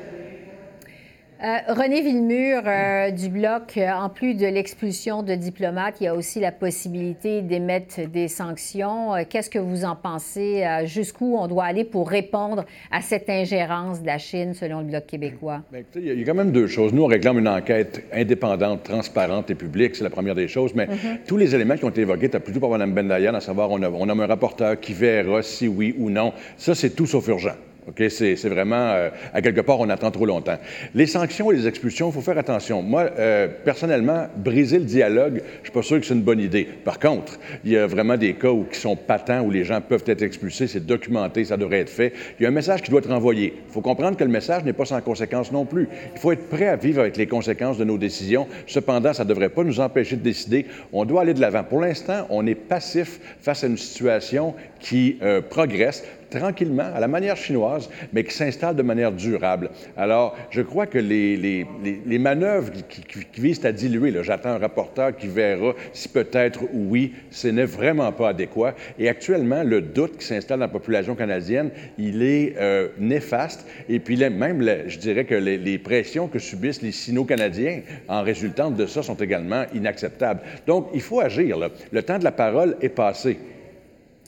Euh, 1.42 1.60
René 1.70 2.02
Villemur 2.02 2.64
euh, 2.66 3.12
du 3.12 3.30
Bloc, 3.30 3.78
euh, 3.78 3.90
en 3.92 4.10
plus 4.10 4.34
de 4.34 4.46
l'expulsion 4.46 5.24
de 5.24 5.36
diplomates, 5.36 5.96
il 6.02 6.04
y 6.04 6.08
a 6.08 6.14
aussi 6.14 6.42
la 6.42 6.52
possibilité 6.52 7.42
d'émettre 7.42 8.10
des 8.10 8.28
sanctions. 8.28 9.12
Qu'est-ce 9.30 9.50
que 9.50 9.58
vous 9.58 9.86
en 9.86 9.96
pensez? 9.96 10.66
Jusqu'où 10.84 11.38
on 11.38 11.48
doit 11.48 11.64
aller 11.64 11.86
pour 11.86 12.10
répondre 12.10 12.66
à 12.92 13.00
cette 13.00 13.30
ingérence 13.30 14.02
de 14.02 14.08
la 14.08 14.18
Chine, 14.18 14.54
selon 14.54 14.80
le 14.80 14.88
Bloc 14.88 15.06
québécois? 15.06 15.62
Bien, 15.72 15.84
il 15.96 16.20
y 16.20 16.24
a 16.24 16.26
quand 16.26 16.36
même 16.36 16.52
deux 16.52 16.68
choses. 16.68 16.92
Nous, 16.92 17.04
on 17.04 17.08
réclame 17.08 17.40
une 17.40 17.48
enquête 17.48 18.04
indépendante, 18.12 18.84
transparente 18.84 19.50
et 19.50 19.56
publique, 19.56 19.96
c'est 19.96 20.04
la 20.04 20.10
première 20.10 20.36
des 20.36 20.50
choses, 20.50 20.76
mais 20.76 20.88
mm-hmm. 20.88 21.26
tous 21.26 21.38
les 21.38 21.56
éléments 21.56 21.78
qui 21.78 21.86
ont 21.86 21.90
été 21.90 22.02
évoqués, 22.02 22.30
tu 22.30 22.36
as 22.36 22.42
plutôt 22.42 22.60
par 22.60 22.72
Mme 22.72 22.94
Bendayan, 22.94 23.34
à 23.34 23.40
savoir 23.40 23.72
on, 23.72 23.82
a, 23.82 23.90
on 23.90 24.06
nomme 24.06 24.20
un 24.20 24.28
rapporteur 24.28 24.78
qui 24.78 24.92
verra 24.92 25.42
si 25.42 25.70
oui 25.70 25.96
ou 25.98 26.10
non, 26.10 26.34
ça, 26.58 26.76
c'est 26.76 26.90
tout 26.90 27.06
sauf 27.06 27.26
urgent. 27.30 27.56
C'est 27.98 28.36
vraiment, 28.48 28.76
euh, 28.76 29.10
à 29.34 29.42
quelque 29.42 29.62
part, 29.62 29.80
on 29.80 29.90
attend 29.90 30.12
trop 30.12 30.26
longtemps. 30.26 30.58
Les 30.94 31.06
sanctions 31.06 31.52
et 31.52 31.56
les 31.56 31.68
expulsions, 31.68 32.10
il 32.10 32.14
faut 32.14 32.22
faire 32.22 32.38
attention. 32.38 32.82
Moi, 32.82 33.10
euh, 33.18 33.48
personnellement, 33.64 34.28
briser 34.36 34.80
le 34.80 34.86
dialogue, 34.86 35.42
je 35.44 35.60
ne 35.60 35.64
suis 35.64 35.72
pas 35.72 35.82
sûr 35.82 36.00
que 36.00 36.06
c'est 36.06 36.14
une 36.14 36.22
bonne 36.22 36.40
idée. 36.40 36.66
Par 36.66 37.00
contre, 37.00 37.40
il 37.64 37.72
y 37.72 37.78
a 37.78 37.88
vraiment 37.88 38.18
des 38.18 38.34
cas 38.34 38.50
où, 38.50 38.66
qui 38.72 38.80
sont 38.80 38.96
patents, 38.96 39.42
où 39.42 39.52
les 39.52 39.64
gens 39.64 39.82
peuvent 39.82 40.04
être 40.06 40.22
expulsés, 40.22 40.68
c'est 40.68 40.86
documenté, 40.86 41.46
ça 41.46 41.58
devrait 41.58 41.80
être 41.80 41.90
fait. 41.90 42.14
Il 42.40 42.44
y 42.44 42.46
a 42.46 42.50
un 42.50 42.54
message 42.54 42.82
qui 42.82 42.92
doit 42.92 43.00
être 43.00 43.12
envoyé. 43.12 43.54
Il 43.68 43.74
faut 43.74 43.82
comprendre 43.82 44.18
que 44.18 44.24
le 44.24 44.30
message 44.30 44.64
n'est 44.64 44.74
pas 44.74 44.86
sans 44.86 45.02
conséquences 45.02 45.52
non 45.52 45.66
plus. 45.66 45.88
Il 46.14 46.20
faut 46.20 46.32
être 46.32 46.50
prêt 46.50 46.68
à 46.68 46.76
vivre 46.76 47.02
avec 47.02 47.18
les 47.18 47.28
conséquences 47.28 47.78
de 47.78 47.84
nos 47.84 47.98
décisions. 47.98 48.48
Cependant, 48.68 49.14
ça 49.14 49.24
ne 49.24 49.30
devrait 49.30 49.50
pas 49.50 49.64
nous 49.64 49.80
empêcher 49.80 50.16
de 50.16 50.22
décider. 50.22 50.66
On 50.94 51.06
doit 51.06 51.22
aller 51.22 51.34
de 51.34 51.42
l'avant. 51.42 51.64
Pour 51.64 51.82
l'instant, 51.82 52.26
on 52.30 52.46
est 52.46 52.56
passif 52.56 53.20
face 53.42 53.64
à 53.64 53.68
une 53.68 53.78
situation 53.78 54.54
qui 54.80 55.18
euh, 55.22 55.42
progresse 55.42 56.04
tranquillement, 56.30 56.92
à 56.94 57.00
la 57.00 57.08
manière 57.08 57.38
chinoise, 57.38 57.90
mais 58.14 58.24
qui 58.24 58.34
s'installe 58.34 58.76
de 58.76 58.84
manière 58.84 59.12
durable. 59.12 59.70
Alors, 59.98 60.36
je 60.50 60.62
crois 60.62 60.88
que 60.88 60.98
les, 60.98 61.36
les, 61.36 61.68
les, 62.06 62.20
manœuvres 62.20 62.72
qui, 62.88 63.42
visent 63.42 63.66
à 63.66 63.72
diluer, 63.72 64.14
j'attends 64.24 64.50
un 64.50 64.58
rapporteur 64.58 65.16
qui 65.16 65.28
verra 65.28 65.74
si 65.94 66.10
peut-être 66.10 66.62
oui, 66.74 67.14
ce 67.32 67.48
n'est 67.48 67.66
vraiment 67.66 68.12
pas 68.12 68.30
adéquat. 68.30 68.76
Et 68.98 69.10
actuellement, 69.10 69.64
le 69.64 69.82
doute 69.82 70.18
qui 70.18 70.26
s'installe 70.26 70.60
dans 70.60 70.66
la 70.66 70.72
population 70.72 71.16
canadienne, 71.16 71.72
il 71.98 72.22
est 72.24 72.56
euh, 72.58 72.90
néfaste. 73.00 73.66
Et 73.88 74.00
puis 74.00 74.18
même, 74.30 74.64
je 74.88 74.98
dirais 74.98 75.26
que 75.26 75.36
les, 75.36 75.78
pressions 75.80 76.28
que 76.28 76.40
subissent 76.40 76.82
les 76.82 76.92
sino-canadiens 76.92 77.82
en 78.08 78.22
résultant 78.22 78.72
de 78.72 78.86
ça 78.86 79.02
sont 79.02 79.16
également 79.16 79.64
inacceptables. 79.74 80.42
Donc, 80.68 80.90
il 80.94 81.02
faut 81.02 81.20
agir. 81.20 81.58
Le 81.92 82.04
temps 82.04 82.20
de 82.20 82.24
la 82.24 82.32
parole 82.32 82.76
est 82.82 82.90
passé. 82.90 83.40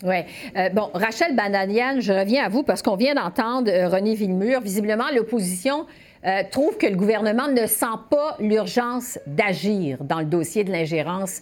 Oui. 0.03 0.15
Euh, 0.58 0.70
bon, 0.70 0.89
Rachel 0.93 1.36
Bananian, 1.36 2.00
je 2.00 2.12
reviens 2.12 2.46
à 2.46 2.50
vous 2.50 2.63
parce 2.63 2.81
qu'on 2.81 2.96
vient 2.96 3.13
d'entendre 3.13 3.70
euh, 3.72 3.88
René 3.88 4.15
Villemur. 4.15 4.62
Visiblement, 4.62 5.05
l'opposition 5.13 5.86
euh, 6.25 6.41
trouve 6.50 6.77
que 6.77 6.88
le 6.88 6.96
gouvernement 6.96 7.48
ne 7.48 7.67
sent 7.67 7.86
pas 8.10 8.36
l'urgence 8.39 9.20
d'agir 9.27 10.03
dans 10.03 10.20
le 10.20 10.25
dossier 10.25 10.63
de 10.63 10.72
l'ingérence 10.72 11.41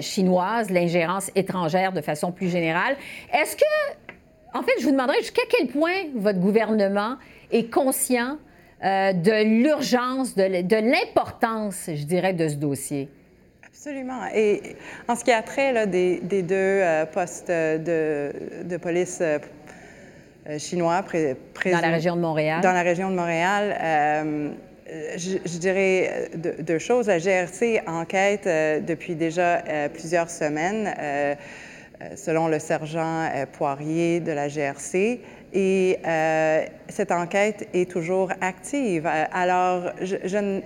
chinoise, 0.00 0.70
l'ingérence 0.70 1.30
étrangère 1.34 1.92
de 1.92 2.00
façon 2.00 2.32
plus 2.32 2.48
générale. 2.48 2.96
Est-ce 3.32 3.56
que 3.56 3.64
En 4.54 4.62
fait, 4.62 4.72
je 4.78 4.84
vous 4.84 4.92
demanderais 4.92 5.18
jusqu'à 5.18 5.42
quel 5.48 5.68
point 5.68 6.06
votre 6.14 6.40
gouvernement 6.40 7.16
est 7.52 7.72
conscient 7.72 8.38
de 8.82 9.44
l'urgence, 9.44 10.34
de, 10.34 10.90
l'importance, 10.90 11.88
je 11.94 12.04
dirais, 12.04 12.32
de 12.32 12.48
ce 12.48 12.56
dossier? 12.56 13.08
Absolument. 13.86 14.22
Et 14.34 14.76
en 15.06 15.14
ce 15.14 15.22
qui 15.22 15.30
a 15.30 15.42
trait 15.42 15.72
là, 15.72 15.86
des, 15.86 16.18
deux 16.20 16.54
euh, 16.54 17.06
postes 17.06 17.48
de, 17.48 18.32
de 18.64 18.76
police 18.78 19.20
euh, 19.20 19.38
chinois 20.58 21.04
dans 21.64 21.80
la 21.80 21.90
région 21.90 22.16
de 22.16 22.20
Montréal, 22.20 22.60
dans 22.62 22.72
la 22.72 22.82
région 22.82 23.10
de 23.10 23.14
Montréal, 23.14 24.56
je, 25.16 25.58
dirais 25.58 26.30
deux, 26.34 26.78
choses. 26.80 27.06
La 27.06 27.18
GRC 27.18 27.82
enquête 27.86 28.48
depuis 28.84 29.14
déjà 29.14 29.62
plusieurs 29.94 30.30
semaines 30.30 30.92
euh, 32.02 32.08
selon 32.14 32.48
le 32.48 32.58
sergent 32.58 33.26
euh, 33.34 33.46
Poirier 33.46 34.20
de 34.20 34.30
la 34.32 34.48
GRC. 34.48 35.18
Et 35.54 35.98
euh, 36.06 36.64
cette 36.90 37.10
enquête 37.10 37.68
est 37.72 37.90
toujours 37.90 38.30
active. 38.42 39.08
Alors, 39.32 39.92
je, 40.02 40.16
je 40.24 40.36
ne 40.36 40.60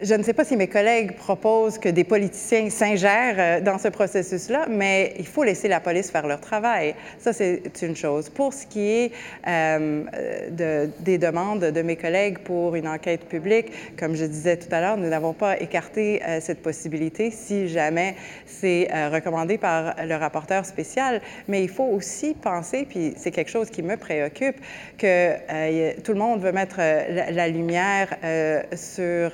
je 0.00 0.14
ne 0.14 0.22
sais 0.22 0.34
pas 0.34 0.44
si 0.44 0.56
mes 0.56 0.66
collègues 0.66 1.16
proposent 1.16 1.78
que 1.78 1.88
des 1.88 2.04
politiciens 2.04 2.68
s'ingèrent 2.68 3.36
euh, 3.38 3.60
dans 3.62 3.78
ce 3.78 3.88
processus-là, 3.88 4.66
mais 4.68 5.14
il 5.18 5.26
faut 5.26 5.42
laisser 5.42 5.68
la 5.68 5.80
police 5.80 6.10
faire 6.10 6.26
leur 6.26 6.40
travail. 6.40 6.94
Ça, 7.18 7.32
c'est 7.32 7.62
une 7.80 7.96
chose. 7.96 8.28
Pour 8.28 8.52
ce 8.52 8.66
qui 8.66 8.80
est 8.80 9.12
euh, 9.46 10.04
de, 10.50 10.90
des 11.00 11.16
demandes 11.16 11.64
de 11.64 11.82
mes 11.82 11.96
collègues 11.96 12.38
pour 12.38 12.74
une 12.74 12.86
enquête 12.86 13.24
publique, 13.24 13.72
comme 13.98 14.16
je 14.16 14.26
disais 14.26 14.58
tout 14.58 14.68
à 14.70 14.82
l'heure, 14.82 14.98
nous 14.98 15.08
n'avons 15.08 15.32
pas 15.32 15.58
écarté 15.60 16.22
euh, 16.22 16.40
cette 16.42 16.60
possibilité 16.60 17.30
si 17.30 17.68
jamais 17.68 18.16
c'est 18.44 18.88
recommandé 19.12 19.58
par 19.58 19.94
le 20.04 20.14
rapporteur 20.14 20.64
spécial. 20.66 21.20
Mais 21.48 21.62
il 21.62 21.68
faut 21.68 21.84
aussi 21.84 22.34
penser, 22.34 22.86
puis 22.88 23.14
c'est 23.16 23.30
quelque 23.30 23.50
chose 23.50 23.70
qui 23.70 23.82
me 23.82 23.96
préoccupe, 23.96 24.56
que 24.98 26.00
tout 26.00 26.12
le 26.12 26.18
monde 26.18 26.40
veut 26.40 26.52
mettre 26.52 26.78
la, 26.78 27.30
la 27.30 27.48
lumière 27.48 28.16
sur 28.74 29.30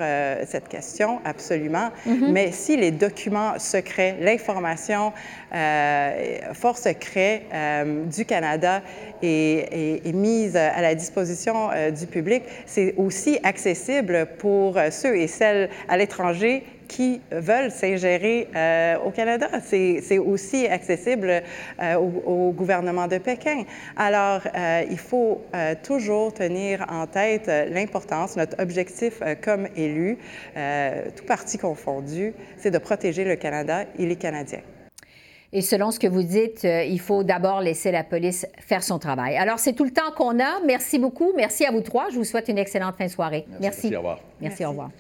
cette 0.52 0.68
question, 0.68 1.21
absolument. 1.25 1.88
Mhm. 2.04 2.30
Mais 2.30 2.52
si 2.52 2.76
les 2.76 2.90
documents 2.90 3.59
secrets, 3.59 4.16
l'information 4.21 5.12
euh, 5.54 6.38
fort 6.52 6.76
secret 6.76 7.44
euh, 7.52 8.04
du 8.04 8.25
Canada 8.26 8.82
est, 9.23 10.12
mise 10.14 10.56
à 10.56 10.80
la 10.82 10.94
disposition 10.94 11.71
euh, 11.71 11.90
du 11.90 12.06
public, 12.06 12.42
c'est 12.66 12.94
aussi 12.99 13.38
accessible 13.42 14.28
pour 14.38 14.78
ceux 14.90 15.16
et 15.16 15.26
celles 15.26 15.71
à 15.88 15.97
l'étranger 15.97 16.64
qui 16.92 17.22
veulent 17.30 17.70
s'ingérer 17.70 18.49
euh, 18.54 18.96
au 18.99 19.11
Canada. 19.11 19.49
C'est 19.62 20.18
aussi 20.18 20.66
accessible 20.66 21.42
euh, 21.80 21.94
au, 21.96 22.52
gouvernement 22.52 23.08
de 23.08 23.16
Pékin. 23.16 23.64
Alors, 23.96 24.42
euh, 24.54 24.84
il 24.90 24.99
faut 24.99 25.40
toujours 25.82 26.34
tenir 26.34 26.84
en 26.90 27.06
tête 27.06 27.50
l'importance, 27.70 28.37
notre 28.37 28.61
objectif 28.62 29.20
comme 29.42 29.68
élu, 29.76 30.18
tout 31.16 31.25
parti 31.25 31.56
confondu, 31.56 32.34
c'est 32.58 32.70
de 32.70 32.78
protéger 32.78 33.25
le 33.25 33.37
Canada 33.37 33.84
et 33.99 34.06
les 34.06 34.16
Canadiens. 34.16 34.61
Et 35.52 35.62
selon 35.62 35.90
ce 35.90 35.99
que 35.99 36.06
vous 36.06 36.22
dites, 36.22 36.64
il 36.64 37.00
faut 37.00 37.25
d'abord 37.25 37.61
laisser 37.61 37.90
la 37.90 38.04
police 38.04 38.46
faire 38.58 38.82
son 38.82 38.99
travail. 38.99 39.37
Alors, 39.37 39.58
c'est 39.58 39.72
tout 39.72 39.84
le 39.84 39.90
temps 39.90 40.12
qu'on 40.16 40.40
a. 40.40 40.61
Merci 40.66 40.99
beaucoup. 40.99 41.32
Merci 41.37 41.64
à 41.64 41.70
vous 41.70 41.80
trois. 41.80 42.08
Je 42.11 42.16
vous 42.16 42.25
souhaite 42.25 42.49
une 42.49 42.58
excellente 42.58 42.96
fin 42.96 43.06
de 43.06 43.11
soirée. 43.11 43.46
Merci. 43.61 43.88
Merci. 43.90 43.96
au 43.96 43.99
revoir. 43.99 44.20
Merci, 44.40 44.64
au 44.64 44.70
revoir. 44.70 44.90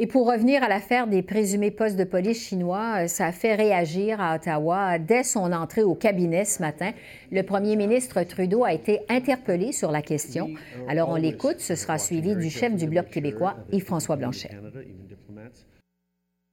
Et 0.00 0.06
pour 0.06 0.30
revenir 0.30 0.62
à 0.62 0.68
l'affaire 0.68 1.08
des 1.08 1.22
présumés 1.22 1.72
postes 1.72 1.96
de 1.96 2.04
police 2.04 2.46
chinois, 2.46 3.02
euh, 3.02 3.06
ça 3.08 3.26
a 3.26 3.32
fait 3.32 3.56
réagir 3.56 4.20
à 4.20 4.36
Ottawa 4.36 4.96
dès 5.00 5.24
son 5.24 5.52
entrée 5.52 5.82
au 5.82 5.96
cabinet 5.96 6.44
ce 6.44 6.62
matin. 6.62 6.92
Le 7.32 7.42
premier 7.42 7.74
ministre 7.74 8.22
Trudeau 8.22 8.62
a 8.62 8.72
été 8.72 9.00
interpellé 9.08 9.72
sur 9.72 9.90
la 9.90 10.00
question. 10.00 10.50
Alors 10.88 11.08
on 11.08 11.16
l'écoute, 11.16 11.58
ce 11.58 11.74
sera 11.74 11.98
suivi 11.98 12.36
du 12.36 12.48
chef 12.48 12.76
du 12.76 12.86
Bloc 12.86 13.10
québécois, 13.10 13.56
Yves-François 13.72 14.14
Blanchet. 14.14 14.50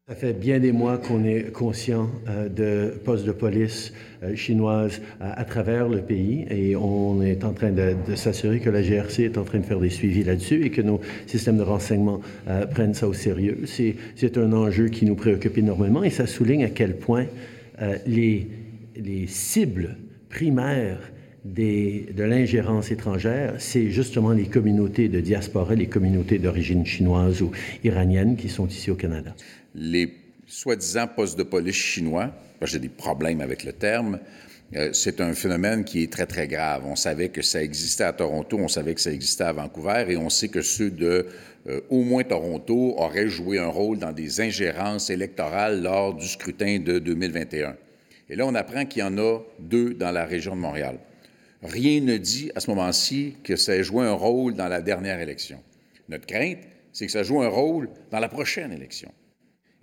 Ça 0.07 0.13
fait 0.13 0.33
bien 0.33 0.59
des 0.59 0.71
mois 0.71 0.99
qu'on 0.99 1.23
est 1.23 1.51
conscient 1.51 2.11
euh, 2.29 2.47
de 2.47 2.95
postes 2.95 3.25
de 3.25 3.31
police 3.31 3.91
euh, 4.21 4.35
chinoises 4.35 5.01
à, 5.19 5.43
travers 5.45 5.89
le 5.89 6.03
pays 6.03 6.45
et 6.51 6.75
on 6.75 7.23
est 7.23 7.43
en 7.43 7.53
train 7.53 7.71
de, 7.71 7.95
s'assurer 8.13 8.59
que 8.59 8.69
la 8.69 8.83
GRC 8.83 9.23
est 9.23 9.39
en 9.39 9.43
train 9.43 9.57
de 9.57 9.65
faire 9.65 9.79
des 9.79 9.89
suivis 9.89 10.23
là-dessus 10.23 10.63
et 10.63 10.69
que 10.69 10.83
nos 10.83 11.01
systèmes 11.25 11.57
de 11.57 11.63
renseignement 11.63 12.21
euh, 12.47 12.67
prennent 12.67 12.93
ça 12.93 13.07
au 13.07 13.13
sérieux. 13.13 13.61
C'est 13.65 14.37
un 14.37 14.53
enjeu 14.53 14.89
qui 14.89 15.05
nous 15.05 15.15
préoccupe 15.15 15.57
énormément 15.57 16.03
et 16.03 16.11
ça 16.11 16.27
souligne 16.27 16.65
à 16.65 16.69
quel 16.69 16.97
point 16.97 17.25
les, 18.05 18.47
les 18.95 19.25
cibles 19.25 19.97
primaires 20.29 20.99
de 21.43 22.23
l'ingérence 22.23 22.91
étrangère, 22.91 23.55
c'est 23.57 23.89
justement 23.89 24.31
les 24.31 24.45
communautés 24.45 25.09
de 25.09 25.19
diaspora, 25.19 25.73
les 25.73 25.87
communautés 25.87 26.37
d'origine 26.37 26.85
chinoise 26.85 27.41
ou 27.41 27.51
iranienne 27.83 28.35
qui 28.35 28.49
sont 28.49 28.67
ici 28.67 28.91
au 28.91 28.95
Canada 28.95 29.35
les 29.75 30.13
soi-disant 30.47 31.07
postes 31.07 31.37
de 31.37 31.43
police 31.43 31.75
chinois, 31.75 32.31
j'ai 32.61 32.79
des 32.79 32.89
problèmes 32.89 33.41
avec 33.41 33.63
le 33.63 33.73
terme, 33.73 34.19
euh, 34.75 34.89
c'est 34.93 35.21
un 35.21 35.33
phénomène 35.33 35.83
qui 35.83 36.03
est 36.03 36.11
très, 36.11 36.25
très 36.25 36.47
grave. 36.47 36.83
On 36.85 36.95
savait 36.95 37.29
que 37.29 37.41
ça 37.41 37.61
existait 37.61 38.03
à 38.03 38.13
Toronto, 38.13 38.57
on 38.59 38.67
savait 38.67 38.95
que 38.95 39.01
ça 39.01 39.11
existait 39.11 39.43
à 39.43 39.53
Vancouver, 39.53 40.05
et 40.09 40.17
on 40.17 40.29
sait 40.29 40.47
que 40.47 40.61
ceux 40.61 40.89
de 40.89 41.27
euh, 41.67 41.81
au 41.89 42.03
moins 42.03 42.23
Toronto 42.23 42.95
auraient 42.97 43.27
joué 43.27 43.59
un 43.59 43.67
rôle 43.67 43.99
dans 43.99 44.11
des 44.11 44.41
ingérences 44.41 45.09
électorales 45.09 45.81
lors 45.81 46.13
du 46.13 46.27
scrutin 46.27 46.79
de 46.79 46.99
2021. 46.99 47.75
Et 48.29 48.35
là, 48.35 48.45
on 48.47 48.55
apprend 48.55 48.85
qu'il 48.85 49.01
y 49.01 49.03
en 49.03 49.17
a 49.17 49.39
deux 49.59 49.93
dans 49.93 50.11
la 50.11 50.25
région 50.25 50.55
de 50.55 50.61
Montréal. 50.61 50.97
Rien 51.61 52.01
ne 52.01 52.17
dit 52.17 52.51
à 52.55 52.59
ce 52.59 52.69
moment-ci 52.69 53.35
que 53.43 53.55
ça 53.55 53.75
ait 53.75 53.83
joué 53.83 54.05
un 54.05 54.13
rôle 54.13 54.55
dans 54.55 54.67
la 54.67 54.81
dernière 54.81 55.19
élection. 55.19 55.59
Notre 56.09 56.25
crainte, 56.27 56.59
c'est 56.91 57.05
que 57.05 57.11
ça 57.11 57.23
joue 57.23 57.41
un 57.41 57.47
rôle 57.47 57.89
dans 58.11 58.19
la 58.19 58.29
prochaine 58.29 58.71
élection. 58.71 59.11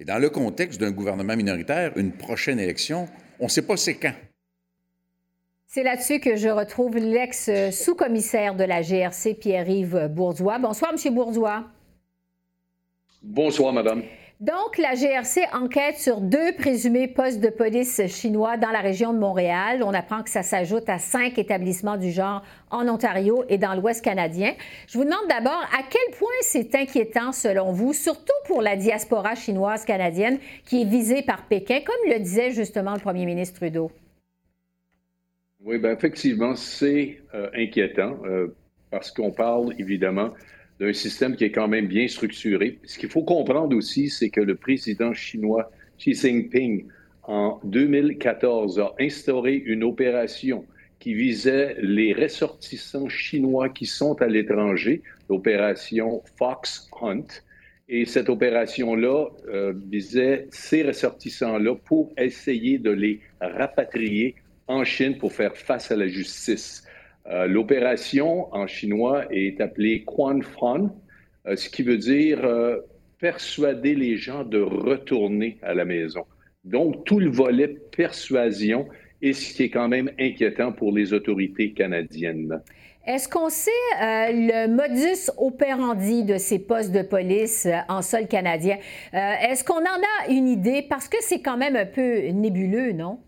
Et 0.02 0.04
dans 0.04 0.18
le 0.18 0.30
contexte 0.30 0.80
d'un 0.80 0.90
gouvernement 0.90 1.36
minoritaire, 1.36 1.96
une 1.96 2.10
prochaine 2.10 2.58
élection, 2.58 3.08
on 3.38 3.44
ne 3.44 3.48
sait 3.48 3.62
pas 3.62 3.76
c'est 3.76 3.94
quand. 3.94 4.14
C'est 5.68 5.84
là-dessus 5.84 6.18
que 6.18 6.34
je 6.34 6.48
retrouve 6.48 6.96
l'ex-sous-commissaire 6.96 8.56
de 8.56 8.64
la 8.64 8.82
GRC, 8.82 9.34
Pierre-Yves 9.34 10.08
Bourdois. 10.08 10.58
Bonsoir, 10.58 10.92
M. 10.92 11.14
Bourdois. 11.14 11.66
Bonsoir, 13.22 13.72
Madame. 13.72 14.02
Donc, 14.42 14.76
la 14.76 14.96
GRC 14.96 15.42
enquête 15.52 15.98
sur 15.98 16.20
deux 16.20 16.52
présumés 16.58 17.06
postes 17.06 17.38
de 17.38 17.48
police 17.48 18.04
chinois 18.08 18.56
dans 18.56 18.72
la 18.72 18.80
région 18.80 19.12
de 19.12 19.18
Montréal. 19.20 19.84
On 19.84 19.94
apprend 19.94 20.24
que 20.24 20.30
ça 20.30 20.42
s'ajoute 20.42 20.88
à 20.88 20.98
cinq 20.98 21.38
établissements 21.38 21.96
du 21.96 22.10
genre 22.10 22.42
en 22.68 22.88
Ontario 22.88 23.44
et 23.48 23.56
dans 23.56 23.76
l'Ouest 23.76 24.04
canadien. 24.04 24.54
Je 24.88 24.98
vous 24.98 25.04
demande 25.04 25.28
d'abord 25.28 25.62
à 25.72 25.84
quel 25.88 26.18
point 26.18 26.28
c'est 26.40 26.74
inquiétant 26.74 27.30
selon 27.30 27.70
vous, 27.70 27.92
surtout 27.92 28.32
pour 28.48 28.62
la 28.62 28.74
diaspora 28.74 29.36
chinoise 29.36 29.84
canadienne 29.84 30.40
qui 30.64 30.82
est 30.82 30.86
visée 30.86 31.22
par 31.22 31.46
Pékin, 31.46 31.78
comme 31.86 32.12
le 32.12 32.18
disait 32.18 32.50
justement 32.50 32.94
le 32.94 33.00
premier 33.00 33.26
ministre 33.26 33.60
Trudeau. 33.60 33.92
Oui, 35.60 35.78
bien 35.78 35.92
effectivement, 35.92 36.56
c'est 36.56 37.20
euh, 37.32 37.48
inquiétant 37.54 38.16
euh, 38.24 38.48
parce 38.90 39.12
qu'on 39.12 39.30
parle 39.30 39.72
évidemment 39.78 40.30
d'un 40.82 40.92
système 40.92 41.36
qui 41.36 41.44
est 41.44 41.52
quand 41.52 41.68
même 41.68 41.86
bien 41.86 42.08
structuré. 42.08 42.80
Ce 42.84 42.98
qu'il 42.98 43.08
faut 43.08 43.22
comprendre 43.22 43.76
aussi, 43.76 44.10
c'est 44.10 44.30
que 44.30 44.40
le 44.40 44.56
président 44.56 45.12
chinois 45.14 45.70
Xi 45.96 46.12
Jinping, 46.12 46.86
en 47.22 47.60
2014, 47.62 48.80
a 48.80 48.92
instauré 48.98 49.54
une 49.54 49.84
opération 49.84 50.64
qui 50.98 51.14
visait 51.14 51.76
les 51.80 52.12
ressortissants 52.12 53.08
chinois 53.08 53.68
qui 53.68 53.86
sont 53.86 54.20
à 54.20 54.26
l'étranger, 54.26 55.02
l'opération 55.30 56.20
Fox 56.36 56.90
Hunt. 57.00 57.28
Et 57.88 58.04
cette 58.04 58.28
opération-là 58.28 59.26
euh, 59.48 59.72
visait 59.88 60.48
ces 60.50 60.82
ressortissants-là 60.82 61.76
pour 61.84 62.12
essayer 62.18 62.78
de 62.78 62.90
les 62.90 63.20
rapatrier 63.40 64.34
en 64.66 64.82
Chine 64.82 65.16
pour 65.16 65.32
faire 65.32 65.56
face 65.56 65.92
à 65.92 65.96
la 65.96 66.08
justice. 66.08 66.82
Euh, 67.28 67.46
l'opération 67.46 68.52
en 68.52 68.66
chinois 68.66 69.24
est 69.30 69.60
appelée 69.60 70.02
Quan 70.04 70.40
Fan, 70.40 70.90
euh, 71.46 71.56
ce 71.56 71.68
qui 71.68 71.82
veut 71.82 71.98
dire 71.98 72.44
euh, 72.44 72.78
persuader 73.20 73.94
les 73.94 74.16
gens 74.16 74.44
de 74.44 74.60
retourner 74.60 75.58
à 75.62 75.74
la 75.74 75.84
maison. 75.84 76.24
Donc, 76.64 77.04
tout 77.04 77.20
le 77.20 77.30
volet 77.30 77.68
persuasion 77.96 78.88
est 79.20 79.32
ce 79.32 79.54
qui 79.54 79.64
est 79.64 79.70
quand 79.70 79.88
même 79.88 80.10
inquiétant 80.18 80.72
pour 80.72 80.92
les 80.92 81.12
autorités 81.12 81.72
canadiennes. 81.72 82.60
Est-ce 83.06 83.28
qu'on 83.28 83.48
sait 83.48 83.70
le 84.00 84.68
modus 84.68 85.30
operandi 85.36 86.22
de 86.22 86.38
ces 86.38 86.60
postes 86.60 86.92
de 86.92 87.02
police 87.02 87.66
en 87.88 88.00
sol 88.00 88.28
canadien? 88.28 88.78
Est-ce 89.12 89.64
qu'on 89.64 89.74
en 89.74 89.80
a 89.80 90.30
une 90.30 90.46
idée? 90.46 90.86
Parce 90.88 91.08
que 91.08 91.16
c'est 91.20 91.40
quand 91.40 91.56
même 91.56 91.74
un 91.74 91.86
peu 91.86 92.28
nébuleux, 92.28 92.92
non? 92.92 93.18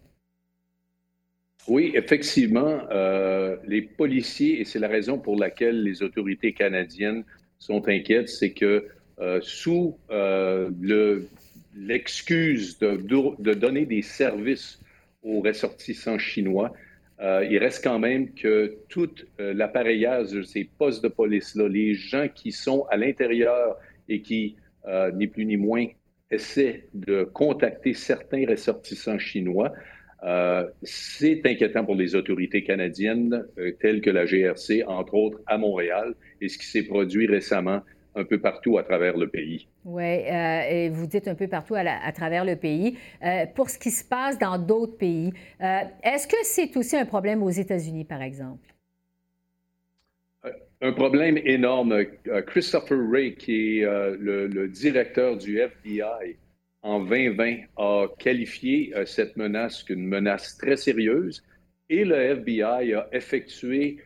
Oui, 1.66 1.92
effectivement, 1.94 2.80
euh, 2.90 3.56
les 3.66 3.83
policiers, 3.83 4.61
et 4.61 4.64
c'est 4.64 4.78
la 4.78 4.88
raison 4.88 5.18
pour 5.18 5.37
laquelle 5.37 5.83
les 5.83 6.02
autorités 6.02 6.52
canadiennes 6.52 7.25
sont 7.59 7.88
inquiètes, 7.88 8.28
c'est 8.28 8.52
que 8.52 8.87
euh, 9.21 9.40
sous 9.42 9.97
euh, 10.11 10.71
l'excuse 11.75 12.78
de, 12.78 12.97
de, 13.38 13.54
donner 13.54 13.87
des 13.87 14.02
services 14.02 14.80
aux 15.23 15.40
ressortissants 15.40 16.18
chinois, 16.18 16.73
euh, 17.21 17.47
il 17.49 17.59
reste 17.59 17.83
quand 17.83 17.99
même 17.99 18.35
que 18.35 18.76
tout 18.88 19.11
euh, 19.40 19.54
l'appareillage 19.54 20.33
de 20.33 20.42
ces 20.42 20.64
postes 20.64 21.02
de 21.02 21.09
police-là, 21.09 21.68
les 21.68 21.94
gens 21.94 22.28
qui 22.28 22.50
sont 22.50 22.87
à 22.90 22.97
l'intérieur 22.97 23.76
et 24.09 24.21
qui, 24.21 24.56
euh, 24.87 25.12
ni 25.12 25.28
plus 25.28 25.47
ni 25.47 25.56
moins, 25.56 25.87
essaient 26.30 26.88
de 26.92 27.23
contacter 27.23 27.94
certains 27.94 28.44
ressortissants 28.49 29.18
chinois, 29.18 29.73
c'est 30.82 31.42
inquiétant 31.44 31.84
pour 31.84 31.94
les 31.94 32.14
autorités 32.14 32.62
canadiennes 32.62 33.44
telles 33.80 34.00
que 34.00 34.10
la 34.10 34.24
GRC, 34.24 34.82
entre 34.86 35.14
autres 35.14 35.40
à 35.46 35.58
Montréal, 35.58 36.14
et 36.40 36.48
ce 36.48 36.58
qui 36.58 36.66
s'est 36.66 36.84
produit 36.84 37.26
récemment 37.26 37.82
un 38.16 38.24
peu 38.24 38.38
partout 38.38 38.78
à 38.78 38.82
travers 38.82 39.16
le 39.16 39.28
pays. 39.28 39.68
Oui, 39.84 40.02
euh, 40.02 40.60
et 40.68 40.88
vous 40.88 41.06
dites 41.06 41.28
un 41.28 41.34
peu 41.34 41.48
partout 41.48 41.74
à, 41.74 42.12
travers 42.12 42.44
le 42.44 42.56
pays. 42.56 42.96
Euh, 43.22 43.46
pour 43.54 43.70
ce 43.70 43.78
qui 43.78 43.90
se 43.90 44.04
passe 44.04 44.38
dans 44.38 44.58
d'autres 44.58 44.96
pays, 44.96 45.32
euh, 45.60 45.80
est-ce 46.02 46.26
que 46.26 46.36
c'est 46.42 46.76
aussi 46.76 46.96
un 46.96 47.04
problème 47.04 47.42
aux 47.42 47.50
États-Unis, 47.50 48.04
par 48.04 48.22
exemple? 48.22 48.68
Un 50.80 50.92
problème 50.92 51.38
énorme. 51.38 52.04
Christopher 52.46 52.98
Wray, 52.98 53.34
qui 53.36 53.80
est 53.80 53.86
le, 54.18 54.68
directeur 54.68 55.38
du 55.38 55.58
FBI 55.58 56.36
en 56.84 57.00
2020, 57.00 57.56
a 57.76 58.06
qualifié 58.18 58.94
cette 59.06 59.36
menace 59.36 59.82
qu'une 59.82 60.06
menace 60.06 60.56
très 60.56 60.76
sérieuse 60.76 61.42
et 61.90 62.04
le 62.04 62.16
FBI 62.16 62.94
a 62.94 63.08
effectué 63.12 63.98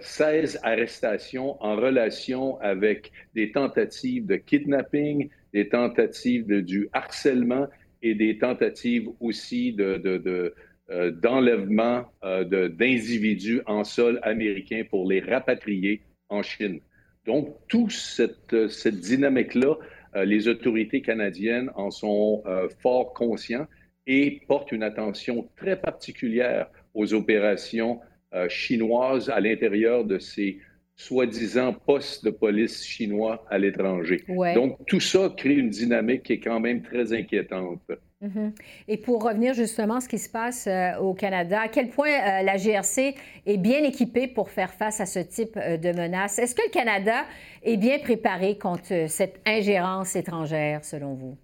16 0.00 0.56
euh, 0.56 0.58
arrestations 0.68 1.62
en 1.62 1.76
relation 1.76 2.60
avec 2.60 3.12
des 3.34 3.52
tentatives 3.52 4.26
de 4.26 4.36
kidnapping, 4.36 5.28
des 5.52 5.68
tentatives 5.68 6.46
de, 6.46 6.60
du 6.60 6.88
harcèlement 6.92 7.68
et 8.02 8.14
des 8.14 8.38
tentatives 8.38 9.08
aussi 9.20 9.72
de, 9.72 10.52
euh, 10.90 11.10
d'enlèvement 11.12 12.04
euh, 12.24 12.68
d'individus 12.68 13.60
en 13.66 13.84
sol 13.84 14.18
américain 14.22 14.82
pour 14.88 15.08
les 15.08 15.20
rapatrier 15.20 16.00
en 16.28 16.42
Chine. 16.42 16.80
Donc, 17.26 17.54
toute 17.68 17.92
cette, 17.92 18.68
cette 18.70 18.98
dynamique-là, 18.98 19.76
les 20.14 20.48
autorités 20.48 21.02
canadiennes 21.02 21.70
en 21.74 21.90
sont 21.90 22.42
fort 22.80 23.12
conscients 23.14 23.66
et 24.06 24.40
portent 24.48 24.72
une 24.72 24.82
attention 24.82 25.48
très 25.56 25.80
particulière 25.80 26.68
aux 26.94 27.14
opérations 27.14 28.00
euh, 28.34 28.48
chinoise 28.48 29.28
à 29.28 29.40
l'intérieur 29.40 30.04
de 30.04 30.18
ces 30.18 30.58
soi-disant 30.94 31.72
postes 31.72 32.24
de 32.24 32.30
police 32.30 32.84
chinois 32.84 33.44
à 33.50 33.58
l'étranger. 33.58 34.22
Donc, 34.54 34.78
tout 34.86 35.00
ça 35.00 35.32
crée 35.36 35.54
une 35.54 35.70
dynamique 35.70 36.24
qui 36.24 36.34
est 36.34 36.40
quand 36.40 36.60
même 36.60 36.82
très 36.82 37.12
inquiétante. 37.12 37.90
Mm-hmm. 38.22 38.52
Et 38.88 38.96
pour 38.98 39.22
revenir 39.22 39.54
justement 39.54 39.96
à 39.96 40.00
ce 40.00 40.08
qui 40.08 40.18
se 40.18 40.28
passe 40.28 40.66
euh, 40.66 40.96
au 40.98 41.14
Canada, 41.14 41.62
à 41.62 41.68
quel 41.68 41.88
point 41.88 42.10
euh, 42.10 42.42
la 42.42 42.56
GRC 42.56 43.14
est 43.46 43.56
bien 43.56 43.82
équipée 43.82 44.28
pour 44.28 44.50
faire 44.50 44.74
face 44.74 45.00
à 45.00 45.06
ce 45.06 45.20
type 45.20 45.58
de 45.58 45.92
menaces? 45.92 46.38
Est-ce 46.38 46.54
que 46.54 46.62
le 46.62 46.70
Canada 46.70 47.24
est 47.62 47.78
bien 47.78 47.98
préparé 47.98 48.58
contre 48.58 49.06
cette 49.08 49.40
ingérence 49.46 50.16
étrangère, 50.16 50.84
selon 50.84 51.14
vous? 51.14 51.36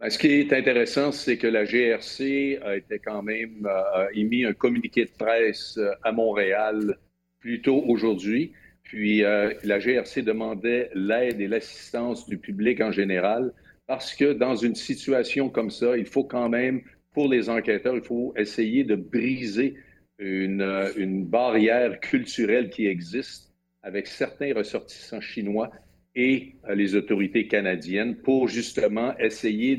Ben, 0.00 0.08
ce 0.08 0.18
qui 0.18 0.28
est 0.28 0.52
intéressant, 0.54 1.12
c'est 1.12 1.36
que 1.36 1.46
la 1.46 1.66
GRC 1.66 2.58
a 2.62 2.74
été 2.74 2.98
quand 2.98 3.22
même 3.22 3.66
euh, 3.66 4.06
émis 4.14 4.46
un 4.46 4.54
communiqué 4.54 5.04
de 5.04 5.10
presse 5.10 5.76
euh, 5.76 5.90
à 6.02 6.10
Montréal 6.10 6.96
plus 7.38 7.60
tôt 7.60 7.84
aujourd'hui. 7.86 8.54
Puis 8.82 9.22
euh, 9.22 9.52
la 9.62 9.78
GRC 9.78 10.22
demandait 10.22 10.90
l'aide 10.94 11.38
et 11.42 11.48
l'assistance 11.48 12.26
du 12.26 12.38
public 12.38 12.80
en 12.80 12.92
général 12.92 13.52
parce 13.90 14.14
que 14.14 14.32
dans 14.32 14.54
une 14.54 14.76
situation 14.76 15.48
comme 15.48 15.70
ça, 15.70 15.98
il 15.98 16.06
faut 16.06 16.22
quand 16.22 16.48
même, 16.48 16.80
pour 17.12 17.26
les 17.26 17.50
enquêteurs, 17.50 17.96
il 17.96 18.04
faut 18.04 18.32
essayer 18.36 18.84
de 18.84 18.94
briser 18.94 19.74
une, 20.20 20.62
une 20.96 21.24
barrière 21.24 21.98
culturelle 21.98 22.70
qui 22.70 22.86
existe 22.86 23.52
avec 23.82 24.06
certains 24.06 24.54
ressortissants 24.54 25.20
chinois 25.20 25.72
et 26.14 26.54
les 26.72 26.94
autorités 26.94 27.48
canadiennes 27.48 28.14
pour 28.14 28.46
justement 28.46 29.18
essayer 29.18 29.76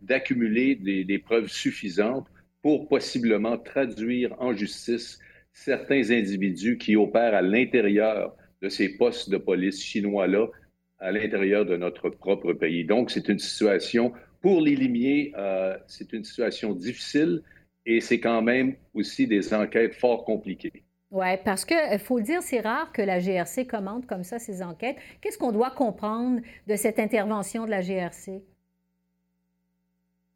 d'accumuler 0.00 0.74
des, 0.76 1.04
des, 1.04 1.18
preuves 1.18 1.48
suffisantes 1.48 2.28
pour 2.62 2.88
possiblement 2.88 3.58
traduire 3.58 4.34
en 4.40 4.54
justice 4.54 5.18
certains 5.52 6.10
individus 6.10 6.78
qui 6.78 6.96
opèrent 6.96 7.34
à 7.34 7.42
l'intérieur 7.42 8.34
de 8.62 8.70
ces 8.70 8.96
postes 8.96 9.28
de 9.28 9.36
police 9.36 9.84
chinois-là, 9.84 10.46
à 11.02 11.10
l'intérieur 11.10 11.66
de 11.66 11.76
notre 11.76 12.08
propre 12.08 12.52
pays. 12.52 12.84
Donc, 12.84 13.10
c'est 13.10 13.28
une 13.28 13.40
situation, 13.40 14.12
pour 14.40 14.60
les 14.60 14.76
limiers, 14.76 15.32
euh, 15.36 15.76
c'est 15.88 16.12
une 16.12 16.24
situation 16.24 16.72
difficile 16.72 17.42
et 17.84 18.00
c'est 18.00 18.20
quand 18.20 18.40
même 18.40 18.76
aussi 18.94 19.26
des 19.26 19.52
enquêtes 19.52 19.94
fort 19.94 20.24
compliquées. 20.24 20.84
Oui, 21.10 21.26
parce 21.44 21.64
qu'il 21.64 21.98
faut 21.98 22.18
le 22.18 22.24
dire, 22.24 22.40
c'est 22.42 22.60
rare 22.60 22.92
que 22.92 23.02
la 23.02 23.18
GRC 23.18 23.66
commande 23.66 24.06
comme 24.06 24.22
ça 24.22 24.38
ses 24.38 24.62
enquêtes. 24.62 24.96
Qu'est-ce 25.20 25.36
qu'on 25.36 25.52
doit 25.52 25.72
comprendre 25.72 26.40
de 26.68 26.76
cette 26.76 26.98
intervention 26.98 27.66
de 27.66 27.70
la 27.70 27.82
GRC? 27.82 28.40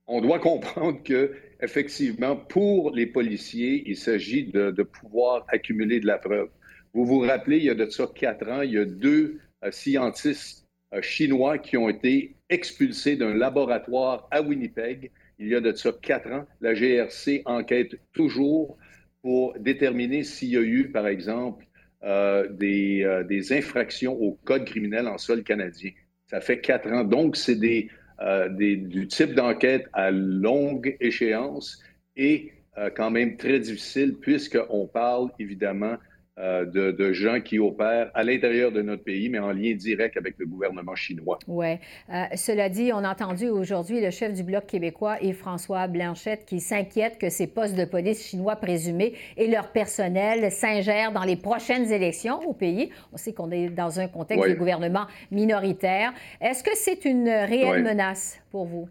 On 0.08 0.20
doit 0.20 0.38
comprendre 0.38 1.02
que, 1.02 1.32
effectivement, 1.62 2.36
pour 2.36 2.90
les 2.90 3.06
policiers, 3.06 3.84
il 3.86 3.96
s'agit 3.96 4.44
de, 4.44 4.82
pouvoir 4.82 5.46
accumuler 5.48 6.00
de 6.00 6.06
la 6.06 6.18
preuve. 6.18 6.50
Vous 6.92 7.06
vous 7.06 7.20
rappelez, 7.20 7.58
il 7.58 7.64
y 7.64 7.70
a 7.70 7.74
de 7.74 7.88
ça 7.88 8.06
quatre 8.14 8.48
ans, 8.48 8.62
il 8.62 8.72
y 8.72 8.78
a 8.78 8.84
deux 8.84 9.24
euh, 9.24 9.45
scientistes 9.70 10.66
chinois 11.02 11.58
qui 11.58 11.76
ont 11.76 11.88
été 11.88 12.36
expulsés 12.48 13.16
d'un 13.16 13.34
laboratoire 13.34 14.28
à 14.30 14.42
Winnipeg. 14.42 15.10
Il 15.38 15.48
y 15.48 15.54
a 15.54 15.60
de 15.60 15.72
ça 15.72 15.92
quatre 16.00 16.30
ans. 16.30 16.46
La 16.60 16.74
GRC 16.74 17.42
enquête 17.44 17.98
toujours 18.12 18.76
pour 19.22 19.54
déterminer 19.58 20.22
s'il 20.22 20.50
y 20.50 20.56
a 20.56 20.62
eu, 20.62 20.90
par 20.90 21.06
exemple, 21.06 21.66
euh, 22.04 22.48
des, 22.48 23.02
euh, 23.04 23.24
des, 23.24 23.52
infractions 23.52 24.14
au 24.14 24.38
code 24.44 24.64
criminel 24.64 25.08
en 25.08 25.18
sol 25.18 25.42
canadien. 25.42 25.90
Ça 26.28 26.40
fait 26.40 26.60
quatre 26.60 26.88
ans. 26.92 27.04
Donc, 27.04 27.36
c'est 27.36 27.56
des, 27.56 27.88
euh, 28.20 28.48
des, 28.48 28.76
du 28.76 29.08
type 29.08 29.34
d'enquête 29.34 29.86
à 29.92 30.10
longue 30.10 30.96
échéance 31.00 31.82
et 32.16 32.52
quand 32.94 33.10
même 33.10 33.38
très 33.38 33.58
difficile 33.58 34.16
puisqu'on 34.20 34.86
parle 34.86 35.30
évidemment 35.38 35.96
euh, 36.38 36.66
de, 36.66 37.12
gens 37.14 37.40
qui 37.40 37.58
opèrent 37.58 38.10
à 38.12 38.22
l'intérieur 38.22 38.70
de 38.70 38.82
notre 38.82 39.02
pays, 39.02 39.30
mais 39.30 39.38
en 39.38 39.52
lien 39.52 39.74
direct 39.74 40.18
avec 40.18 40.34
le 40.38 40.44
gouvernement 40.44 40.94
chinois. 40.94 41.38
Oui. 41.46 41.78
Euh, 42.12 42.24
cela 42.34 42.68
dit, 42.68 42.90
on 42.92 42.98
a 42.98 43.10
entendu 43.10 43.48
aujourd'hui 43.48 44.02
le 44.02 44.10
chef 44.10 44.34
du 44.34 44.42
Bloc 44.42 44.66
québécois, 44.66 45.16
et 45.22 45.32
François 45.32 45.86
Blanchette, 45.86 46.44
qui 46.44 46.60
s'inquiète 46.60 47.16
que 47.16 47.30
ces 47.30 47.46
postes 47.46 47.74
de 47.74 47.86
police 47.86 48.22
chinois 48.28 48.56
présumés 48.56 49.14
et 49.38 49.46
leur 49.46 49.72
personnel 49.72 50.52
s'ingèrent 50.52 51.12
dans 51.12 51.24
les 51.24 51.36
prochaines 51.36 51.90
élections 51.90 52.46
au 52.46 52.52
pays. 52.52 52.90
On 53.14 53.16
sait 53.16 53.32
qu'on 53.32 53.50
est 53.50 53.70
dans 53.70 53.98
un 53.98 54.08
contexte 54.08 54.46
de 54.46 54.54
gouvernement 54.54 55.06
minoritaire. 55.30 56.12
Est-ce 56.42 56.62
que 56.62 56.74
c'est 56.74 57.06
une 57.06 57.28
réelle 57.28 57.82
menace 57.82 58.38
pour 58.50 58.66
vous? 58.66 58.90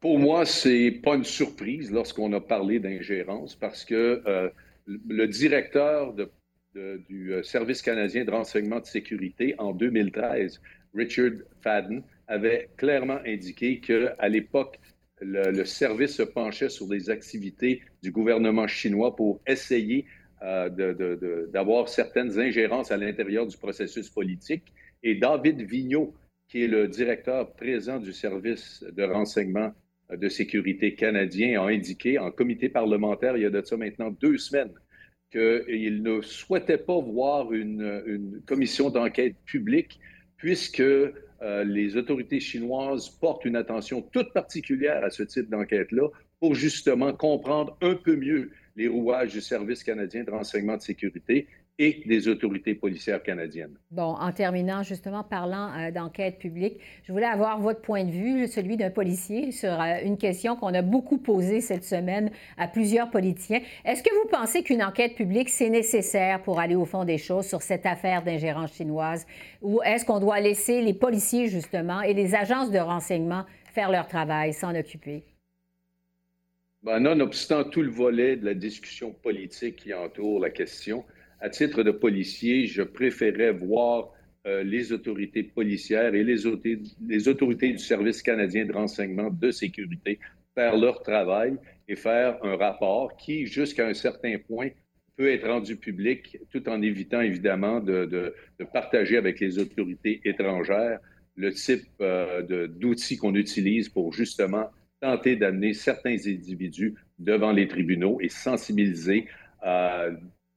Pour 0.00 0.20
moi, 0.20 0.44
c'est 0.44 0.92
pas 1.02 1.16
une 1.16 1.24
surprise 1.24 1.90
lorsqu'on 1.90 2.32
a 2.34 2.40
parlé 2.40 2.78
d'ingérence 2.78 3.56
parce 3.56 3.84
que 3.84 4.22
euh, 4.26 4.48
le 4.86 5.26
directeur 5.26 6.14
du 6.74 7.32
euh, 7.32 7.42
Service 7.42 7.82
canadien 7.82 8.24
de 8.24 8.30
renseignement 8.30 8.80
de 8.80 8.86
sécurité 8.86 9.54
en 9.58 9.72
2013, 9.72 10.60
Richard 10.94 11.32
Fadden, 11.60 12.02
avait 12.28 12.68
clairement 12.76 13.18
indiqué 13.24 13.80
qu'à 13.80 14.28
l'époque, 14.28 14.78
le, 15.20 15.64
service 15.64 16.16
se 16.16 16.22
penchait 16.22 16.68
sur 16.68 16.88
des 16.88 17.08
activités 17.08 17.82
du 18.02 18.10
gouvernement 18.10 18.66
chinois 18.66 19.16
pour 19.16 19.40
essayer 19.46 20.06
euh, 20.42 20.68
d'avoir 21.48 21.88
certaines 21.88 22.38
ingérences 22.38 22.90
à 22.90 22.96
l'intérieur 22.96 23.46
du 23.46 23.56
processus 23.56 24.10
politique. 24.10 24.72
Et 25.02 25.14
David 25.14 25.62
Vigneault, 25.62 26.14
qui 26.48 26.64
est 26.64 26.68
le 26.68 26.88
directeur 26.88 27.52
présent 27.54 27.98
du 27.98 28.12
service 28.12 28.84
de 28.92 29.02
renseignement 29.04 29.72
de 30.10 30.28
sécurité 30.28 30.94
canadien 30.94 31.60
a 31.60 31.66
indiqué 31.66 32.18
en 32.18 32.30
comité 32.30 32.68
parlementaire 32.68 33.36
il 33.36 33.42
y 33.42 33.46
a 33.46 33.50
de 33.50 33.62
ça 33.62 33.76
maintenant 33.76 34.10
deux 34.10 34.38
semaines 34.38 34.72
qu'il 35.32 36.02
ne 36.02 36.20
souhaitait 36.20 36.78
pas 36.78 36.98
voir 37.00 37.52
une, 37.52 38.40
commission 38.46 38.90
d'enquête 38.90 39.36
publique 39.44 39.98
puisque 40.36 40.80
euh, 40.80 41.64
les 41.64 41.96
autorités 41.96 42.40
chinoises 42.40 43.10
portent 43.10 43.44
une 43.44 43.56
attention 43.56 44.00
toute 44.00 44.32
particulière 44.32 45.04
à 45.04 45.10
ce 45.10 45.22
type 45.24 45.50
d'enquête-là 45.50 46.08
pour 46.40 46.54
justement 46.54 47.12
comprendre 47.12 47.76
un 47.80 47.94
peu 47.94 48.16
mieux 48.16 48.52
les 48.76 48.88
rouages 48.88 49.32
du 49.32 49.40
Service 49.40 49.82
canadien 49.82 50.22
de 50.22 50.30
renseignement 50.30 50.76
de 50.76 50.82
sécurité 50.82 51.48
et 51.78 52.02
des 52.06 52.28
autorités 52.28 52.74
policières 52.74 53.22
canadiennes. 53.22 53.76
Bon, 53.90 54.14
en 54.18 54.32
terminant, 54.32 54.82
justement, 54.82 55.22
parlant 55.22 55.70
euh, 55.76 55.90
d'enquête 55.90 56.38
publique, 56.38 56.80
je 57.04 57.12
voulais 57.12 57.26
avoir 57.26 57.60
votre 57.60 57.82
point 57.82 58.04
de 58.04 58.10
vue, 58.10 58.46
celui 58.46 58.76
d'un 58.78 58.90
policier, 58.90 59.52
sur 59.52 59.80
euh, 59.80 59.96
une 60.02 60.16
question 60.16 60.56
qu'on 60.56 60.72
a 60.72 60.80
beaucoup 60.80 61.18
posée 61.18 61.60
cette 61.60 61.84
semaine 61.84 62.30
à 62.56 62.66
plusieurs 62.66 63.10
politiciens. 63.10 63.60
Est-ce 63.84 64.02
que 64.02 64.14
vous 64.22 64.28
pensez 64.30 64.62
qu'une 64.62 64.82
enquête 64.82 65.14
publique, 65.14 65.50
c'est 65.50 65.68
nécessaire 65.68 66.42
pour 66.42 66.60
aller 66.60 66.76
au 66.76 66.86
fond 66.86 67.04
des 67.04 67.18
choses 67.18 67.46
sur 67.46 67.60
cette 67.60 67.84
affaire 67.84 68.22
d'ingérence 68.22 68.72
chinoise? 68.72 69.26
Ou 69.60 69.82
est-ce 69.82 70.06
qu'on 70.06 70.20
doit 70.20 70.40
laisser 70.40 70.80
les 70.80 70.94
policiers, 70.94 71.48
justement, 71.48 72.00
et 72.00 72.14
les 72.14 72.34
agences 72.34 72.70
de 72.70 72.78
renseignement 72.78 73.44
faire 73.74 73.90
leur 73.90 74.08
travail, 74.08 74.54
s'en 74.54 74.74
occuper? 74.74 75.24
Ben, 76.82 77.00
nonobstant 77.00 77.64
tout 77.64 77.82
le 77.82 77.90
volet 77.90 78.36
de 78.36 78.44
la 78.44 78.54
discussion 78.54 79.10
politique 79.10 79.76
qui 79.76 79.92
entoure 79.92 80.40
la 80.40 80.50
question, 80.50 81.04
à 81.40 81.50
titre 81.50 81.82
de 81.82 81.90
policier, 81.90 82.66
je 82.66 82.82
préférais 82.82 83.52
voir 83.52 84.10
euh, 84.46 84.62
les 84.62 84.92
autorités 84.92 85.42
policières 85.42 86.14
et 86.14 86.24
les, 86.24 86.46
autorités 86.46 87.72
du 87.72 87.78
Service 87.78 88.22
canadien 88.22 88.64
de 88.64 88.72
renseignement 88.72 89.30
de 89.30 89.50
sécurité 89.50 90.18
faire 90.54 90.76
leur 90.76 91.02
travail 91.02 91.56
et 91.88 91.96
faire 91.96 92.38
un 92.42 92.56
rapport 92.56 93.16
qui, 93.16 93.46
jusqu'à 93.46 93.86
un 93.86 93.94
certain 93.94 94.36
point, 94.38 94.68
peut 95.16 95.30
être 95.30 95.46
rendu 95.48 95.76
public 95.76 96.38
tout 96.50 96.68
en 96.68 96.80
évitant 96.82 97.20
évidemment 97.20 97.80
de, 97.80 98.06
de, 98.06 98.34
de 98.58 98.64
partager 98.64 99.16
avec 99.16 99.40
les 99.40 99.58
autorités 99.58 100.20
étrangères 100.24 101.00
le 101.36 101.52
type 101.52 101.86
euh, 102.00 102.68
d'outils 102.68 103.16
qu'on 103.16 103.34
utilise 103.34 103.88
pour 103.88 104.12
justement 104.12 104.70
tenter 105.00 105.36
d'amener 105.36 105.74
certains 105.74 106.16
individus 106.26 106.94
devant 107.18 107.52
les 107.52 107.68
tribunaux 107.68 108.18
et 108.20 108.28
sensibiliser 108.28 109.26
euh, 109.66 110.12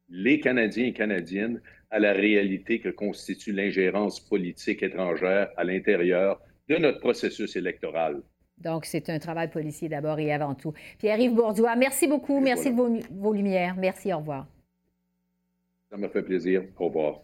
les 0.09 0.39
Canadiens 0.39 0.85
et 0.85 0.93
Canadiennes 0.93 1.61
à 1.91 1.99
la 1.99 2.13
réalité 2.13 2.79
que 2.79 2.89
constitue 2.89 3.51
l'ingérence 3.51 4.19
politique 4.19 4.83
étrangère 4.83 5.49
à 5.57 5.63
l'intérieur 5.63 6.39
de 6.67 6.77
notre 6.77 6.99
processus 6.99 7.55
électoral. 7.55 8.21
Donc, 8.57 8.85
c'est 8.85 9.09
un 9.09 9.19
travail 9.19 9.49
policier 9.49 9.89
d'abord 9.89 10.19
et 10.19 10.31
avant 10.31 10.53
tout. 10.53 10.73
Pierre-Yves 10.99 11.33
Bourdois, 11.33 11.75
merci 11.75 12.07
beaucoup. 12.07 12.39
merci 12.39 12.71
de 12.71 12.75
vos, 12.75 12.99
vos 13.11 13.33
lumières. 13.33 13.75
Merci, 13.77 14.13
au 14.13 14.17
revoir. 14.17 14.47
Ça 15.89 15.97
m'a 15.97 16.09
fait 16.09 16.21
plaisir. 16.21 16.63
Au 16.77 16.87
revoir. 16.87 17.21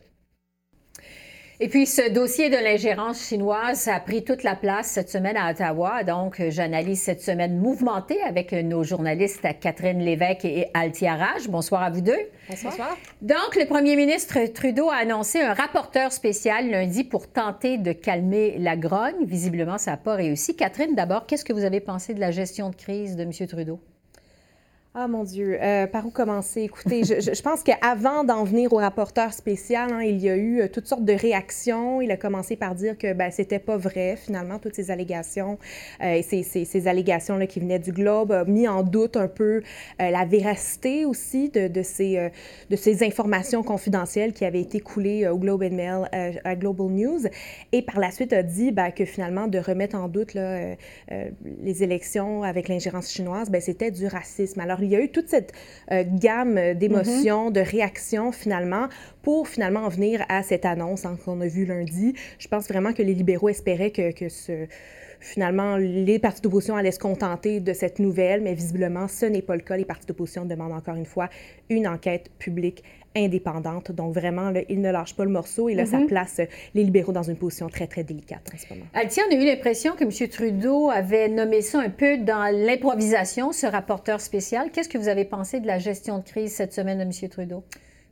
Et 1.62 1.70
puis, 1.70 1.86
ce 1.86 2.12
dossier 2.12 2.50
de 2.50 2.58
l'ingérence 2.58 3.30
chinoise 3.30 3.88
a 3.88 4.02
pris 4.02 4.26
toute 4.26 4.44
la 4.44 4.58
place 4.58 4.88
cette 4.88 5.10
semaine 5.10 5.38
à 5.38 5.52
Ottawa. 5.52 6.04
Donc, 6.04 6.42
j'analyse 6.50 7.02
cette 7.02 7.22
semaine 7.22 7.58
mouvementée 7.58 8.22
avec 8.24 8.52
nos 8.52 8.84
journalistes 8.84 9.48
Catherine 9.62 10.00
Lévesque 10.00 10.44
et 10.44 10.68
Altia 10.74 11.16
Raj. 11.16 11.48
Bonsoir 11.48 11.84
à 11.84 11.90
vous 11.90 12.02
deux. 12.02 12.20
Bonsoir. 12.50 12.98
Donc, 13.22 13.56
le 13.56 13.66
premier 13.68 13.96
ministre 13.96 14.38
Trudeau 14.54 14.90
a 14.90 14.96
annoncé 14.96 15.40
un 15.40 15.54
rapporteur 15.54 16.12
spécial 16.12 16.70
lundi 16.70 17.06
pour 17.06 17.32
tenter 17.32 17.78
de 17.78 17.94
calmer 17.94 18.58
la 18.60 18.76
grogne. 18.76 19.24
Visiblement, 19.24 19.78
ça 19.78 19.92
n'a 19.92 19.98
pas 19.98 20.16
réussi. 20.16 20.58
Catherine, 20.58 20.94
d'abord, 20.94 21.26
qu'est-ce 21.26 21.46
que 21.46 21.54
vous 21.54 21.64
avez 21.64 21.80
pensé 21.80 22.14
de 22.14 22.20
la 22.20 22.32
gestion 22.32 22.70
de 22.70 22.76
crise 22.76 23.16
de 23.16 23.24
M. 23.24 23.32
Trudeau? 23.48 23.80
Ah 24.98 25.10
mon 25.10 25.26
Dieu, 25.26 25.58
euh, 25.62 25.88
par 25.88 26.06
où 26.06 26.10
commencer? 26.10 26.62
Écoutez, 26.62 27.04
je, 27.04 27.20
je, 27.20 27.42
pense 27.42 27.64
qu'avant 27.64 28.24
d'en 28.24 28.46
venir 28.46 28.72
au 28.72 28.78
rapporteur 28.78 29.34
spécial, 29.34 29.92
hein, 29.92 30.04
il 30.04 30.24
y 30.24 30.30
a 30.30 30.38
eu 30.38 30.62
euh, 30.62 30.70
toutes 30.70 30.88
sortes 30.88 31.04
de 31.04 31.12
réactions. 31.12 32.00
Il 32.00 32.10
a 32.12 32.16
commencé 32.16 32.56
par 32.56 32.76
dire 32.76 32.98
que 32.98 33.12
ben, 33.12 33.30
c'était 33.30 33.60
pas 33.60 33.76
vrai, 33.76 34.16
finalement, 34.16 34.58
toutes 34.58 34.74
ces 34.74 34.92
allégations. 34.92 35.60
Euh, 36.02 36.22
ces, 36.26 36.44
ces, 36.44 36.64
ces 36.64 36.88
allégations-là 36.88 37.46
qui 37.46 37.60
venaient 37.60 37.78
du 37.78 37.92
Globe 37.92 38.32
a 38.32 38.46
mis 38.46 38.70
en 38.70 38.84
doute 38.84 39.18
un 39.18 39.28
peu 39.28 39.64
la 40.00 40.24
véracité 40.24 41.04
aussi 41.04 41.50
de, 41.50 41.68
de 41.68 41.82
ces, 41.84 42.32
de 42.70 42.76
ces 42.78 43.04
informations 43.04 43.64
confidentielles 43.64 44.32
qui 44.32 44.46
avaient 44.46 44.62
été 44.62 44.80
coulées 44.80 45.28
au 45.28 45.38
Globe 45.38 45.64
Mail, 45.70 46.10
à 46.44 46.56
Global 46.56 46.88
News. 46.88 47.20
Et 47.74 47.82
par 47.82 48.00
la 48.00 48.12
suite 48.12 48.32
a 48.32 48.44
dit 48.44 48.72
ben, 48.72 48.92
que 48.92 49.04
finalement, 49.04 49.48
de 49.48 49.60
remettre 49.60 49.98
en 49.98 50.08
doute 50.08 50.34
là, 50.36 50.76
les 51.10 51.84
élections 51.84 52.44
avec 52.44 52.70
l'ingérence 52.70 53.12
chinoise, 53.12 53.50
ben, 53.50 53.60
c'était 53.60 53.92
du 53.92 54.08
racisme. 54.08 54.62
Alors, 54.62 54.80
il 54.86 54.92
y 54.92 54.96
a 54.96 55.02
eu 55.02 55.10
toute 55.10 55.28
cette 55.28 55.54
euh, 55.92 56.04
gamme 56.08 56.74
d'émotions, 56.76 57.52
de 57.52 57.60
réactions 57.60 58.32
finalement 58.32 58.88
pour 59.22 59.48
finalement 59.48 59.82
en 59.82 59.90
venir 59.90 60.24
à 60.30 60.44
cette 60.44 60.66
annonce 60.66 61.06
hein, 61.06 61.18
qu'on 61.24 61.42
a 61.42 61.48
vue 61.48 61.66
lundi. 61.66 62.14
Je 62.40 62.48
pense 62.48 62.68
vraiment 62.68 62.94
que 62.94 63.02
les 63.02 63.14
libéraux 63.14 63.50
espéraient 63.50 63.92
que 63.92 64.30
ce 64.30 64.68
finalement, 65.20 65.78
les 65.78 66.20
partis 66.20 66.42
d'opposition 66.42 66.76
allaient 66.76 66.92
se 66.92 67.00
contenter 67.00 67.60
de 67.60 67.74
cette 67.74 68.00
nouvelle, 68.00 68.42
mais 68.42 68.54
visiblement, 68.54 69.08
ce 69.08 69.26
n'est 69.26 69.42
pas 69.42 69.56
le 69.56 69.62
cas. 69.62 69.78
Les 69.78 69.86
partis 69.86 70.06
d'opposition 70.06 70.46
demandent 70.46 70.74
encore 70.74 70.96
une 70.96 71.06
fois 71.06 71.30
une 71.70 71.88
enquête 71.88 72.30
publique 72.40 72.84
indépendante. 73.16 73.92
Donc, 73.92 74.14
vraiment, 74.14 74.50
là, 74.52 74.62
il 74.70 74.82
ne 74.82 74.92
lâche 74.92 75.16
pas 75.16 75.24
le 75.24 75.32
morceau 75.32 75.70
et 75.70 75.76
là, 75.76 75.86
ça 75.86 76.00
mm-hmm. 76.00 76.08
place 76.08 76.42
les 76.74 76.84
libéraux 76.84 77.14
dans 77.14 77.24
une 77.24 77.38
position 77.38 77.70
très, 77.70 77.88
très 77.88 78.04
délicate 78.04 78.50
en 78.54 78.58
ce 78.58 78.74
moment. 78.74 78.86
Altia, 78.94 79.24
on 79.30 79.34
a 79.34 79.36
eu 79.36 79.46
l'impression 79.46 79.96
que 79.96 80.04
M. 80.04 80.30
Trudeau 80.30 80.90
avait 80.90 81.30
nommé 81.30 81.62
ça 81.62 81.80
un 81.80 81.90
peu 81.90 82.18
dans 82.18 82.52
l'improvisation, 82.54 83.52
ce 83.52 83.68
rapporteur 83.68 84.20
spécial. 84.20 84.70
Qu'est-ce 84.72 84.90
que 84.90 84.98
vous 84.98 85.08
avez 85.08 85.26
pensé 85.26 85.60
de 85.60 85.68
la 85.68 85.80
gestion 85.80 86.20
de 86.20 86.24
crise 86.24 86.54
cette 86.54 86.74
semaine 86.74 86.98
de 86.98 87.04
M. 87.04 87.30
Trudeau? 87.30 87.64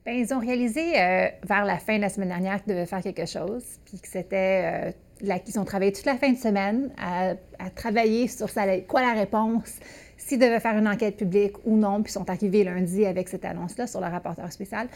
Bien, 0.06 0.16
ils 0.16 0.34
ont 0.34 0.40
réalisé 0.40 1.00
euh, 1.00 1.28
vers 1.44 1.66
la 1.66 1.78
fin 1.78 1.96
de 1.96 2.02
la 2.02 2.10
semaine 2.10 2.30
dernière 2.30 2.62
qu'ils 2.62 2.74
devaient 2.74 2.86
faire 2.86 3.02
quelque 3.02 3.26
chose, 3.26 3.64
puis 3.86 4.00
que 4.00 4.08
c'était. 4.08 4.90
Euh, 4.90 4.92
qu'ils 5.46 5.60
ont 5.60 5.66
travaillé 5.66 5.92
toute 5.92 6.06
la 6.06 6.18
fin 6.18 6.32
de 6.32 6.38
semaine 6.38 6.92
à, 6.98 7.34
à 7.60 7.70
travailler 7.70 8.28
sur 8.28 8.50
ça, 8.50 8.64
quoi 8.82 9.02
la 9.02 9.14
réponse, 9.14 9.80
s'ils 10.18 10.40
devaient 10.40 10.60
faire 10.60 10.78
une 10.78 10.88
enquête 10.88 11.18
publique 11.18 11.56
ou 11.66 11.76
non, 11.78 12.02
puis 12.04 12.12
sont 12.12 12.30
arrivés 12.30 12.64
lundi 12.64 13.06
avec 13.06 13.30
cette 13.30 13.46
annonce-là 13.46 13.88
sur 13.88 14.02
le 14.02 14.08
rapporteur 14.08 14.52
spécial. 14.52 14.88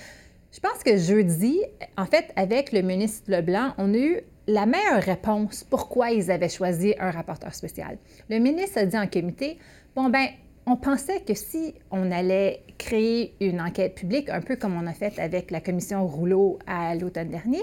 Je 0.52 0.60
pense 0.60 0.84
que 0.84 0.98
jeudi, 0.98 1.60
en 1.98 2.06
fait, 2.06 2.32
avec 2.36 2.72
le 2.72 2.82
ministre 2.82 3.30
Leblanc, 3.30 3.74
on 3.78 3.94
a 3.94 3.98
eu 3.98 4.22
la 4.48 4.66
meilleure 4.66 5.02
réponse 5.02 5.64
pourquoi 5.64 6.12
ils 6.12 6.32
avaient 6.32 6.50
choisi 6.50 6.96
un 7.00 7.12
rapporteur 7.12 7.54
spécial. 7.54 7.98
Le 8.30 8.40
ministre 8.40 8.80
a 8.80 8.86
dit 8.86 8.98
en 8.98 9.08
comité, 9.08 9.58
bon 9.96 10.10
ben, 10.10 10.28
on 10.68 10.76
pensait 10.76 11.22
que 11.22 11.34
si 11.34 11.74
on 11.92 12.12
allait 12.12 12.62
créer 12.78 13.34
une 13.40 13.62
enquête 13.62 13.96
publique, 13.96 14.30
un 14.30 14.42
peu 14.42 14.58
comme 14.58 14.76
on 14.76 14.86
a 14.86 14.94
fait 14.94 15.18
avec 15.18 15.50
la 15.50 15.62
commission 15.62 16.06
Rouleau 16.06 16.60
à 16.68 16.94
l'automne 16.94 17.30
dernier, 17.30 17.62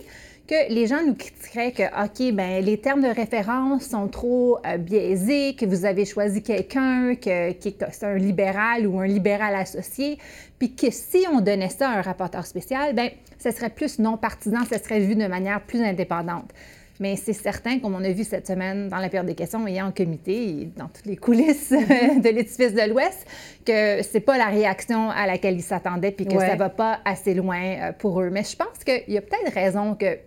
que 0.48 0.72
les 0.72 0.86
gens 0.86 1.02
nous 1.06 1.14
critiqueraient 1.14 1.72
que, 1.72 1.82
OK, 1.82 2.34
ben 2.34 2.64
les 2.64 2.78
termes 2.78 3.02
de 3.02 3.14
référence 3.14 3.84
sont 3.84 4.08
trop 4.08 4.58
euh, 4.66 4.78
biaisés, 4.78 5.54
que 5.54 5.66
vous 5.66 5.84
avez 5.84 6.06
choisi 6.06 6.42
quelqu'un 6.42 7.14
que, 7.14 7.52
qui 7.52 7.68
est 7.68 8.04
un 8.04 8.14
libéral 8.14 8.86
ou 8.86 8.98
un 8.98 9.06
libéral 9.06 9.54
associé, 9.54 10.18
puis 10.58 10.74
que 10.74 10.90
si 10.90 11.26
on 11.30 11.42
donnait 11.42 11.68
ça 11.68 11.90
à 11.90 11.98
un 11.98 12.02
rapporteur 12.02 12.46
spécial, 12.46 12.94
ben 12.94 13.10
ce 13.38 13.50
serait 13.50 13.70
plus 13.70 13.98
non 13.98 14.16
partisan, 14.16 14.60
ce 14.64 14.78
serait 14.78 15.00
vu 15.00 15.14
de 15.14 15.26
manière 15.26 15.60
plus 15.62 15.82
indépendante. 15.82 16.50
Mais 17.00 17.16
c'est 17.16 17.32
certain, 17.32 17.80
comme 17.80 17.94
on 17.94 18.04
a 18.04 18.10
vu 18.10 18.24
cette 18.24 18.46
semaine 18.46 18.88
dans 18.88 18.98
la 18.98 19.08
période 19.08 19.26
des 19.26 19.34
questions 19.34 19.66
et 19.66 19.82
en 19.82 19.90
comité 19.90 20.48
et 20.48 20.64
dans 20.76 20.88
toutes 20.88 21.06
les 21.06 21.16
coulisses 21.16 21.70
de 21.70 22.28
l'édifice 22.28 22.72
de 22.72 22.88
l'Ouest, 22.88 23.26
que 23.64 24.02
c'est 24.02 24.20
pas 24.20 24.38
la 24.38 24.46
réaction 24.46 25.10
à 25.10 25.26
laquelle 25.26 25.56
ils 25.56 25.62
s'attendaient 25.62 26.12
puis 26.12 26.26
que 26.26 26.38
ça 26.38 26.54
va 26.54 26.68
pas 26.68 27.00
assez 27.04 27.34
loin 27.34 27.60
euh, 27.60 27.92
pour 27.92 28.20
eux. 28.20 28.30
Mais 28.30 28.44
je 28.44 28.56
pense 28.56 28.84
qu'il 28.84 29.12
y 29.12 29.18
a 29.18 29.20
peut-être 29.20 29.52
raison 29.52 29.94
que 29.94 30.18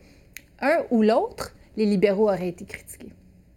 un 0.62 0.84
ou 0.92 1.04
l'autre, 1.04 1.56
les 1.78 1.86
libéraux 1.86 2.30
auraient 2.30 2.50
été 2.50 2.66
critiqués. 2.66 3.12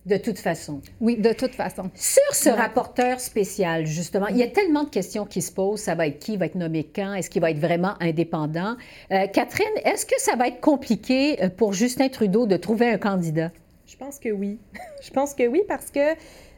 De 0.06 0.16
toute 0.16 0.38
façon. 0.38 0.80
Oui, 1.00 1.16
de 1.18 1.32
toute 1.34 1.54
façon. 1.54 1.90
Sur 1.94 2.34
ce 2.34 2.48
rapporteur 2.48 3.20
spécial, 3.20 3.84
justement, 3.84 4.28
il 4.28 4.38
y 4.38 4.42
a 4.42 4.46
tellement 4.46 4.84
de 4.84 4.88
questions 4.88 5.26
qui 5.26 5.42
se 5.42 5.52
posent. 5.52 5.80
Ça 5.80 5.94
va 5.94 6.06
être 6.06 6.18
qui 6.18 6.38
va 6.38 6.46
être 6.46 6.54
nommé 6.54 6.84
quand? 6.84 7.12
Est-ce 7.12 7.28
qu'il 7.28 7.42
va 7.42 7.50
être 7.50 7.58
vraiment 7.58 7.94
indépendant? 8.00 8.76
Euh, 9.12 9.26
Catherine, 9.26 9.66
est-ce 9.84 10.06
que 10.06 10.18
ça 10.18 10.36
va 10.36 10.48
être 10.48 10.60
compliqué 10.60 11.42
euh, 11.42 11.50
pour 11.50 11.74
Justin 11.74 12.08
Trudeau 12.08 12.46
de 12.46 12.56
trouver 12.56 12.88
un 12.88 12.96
candidat? 12.96 13.50
Je 13.86 13.96
pense 13.96 14.18
que 14.18 14.30
oui. 14.30 14.58
Je 15.02 15.10
pense 15.10 15.34
que 15.34 15.46
oui 15.46 15.62
parce 15.68 15.90
que 15.90 16.14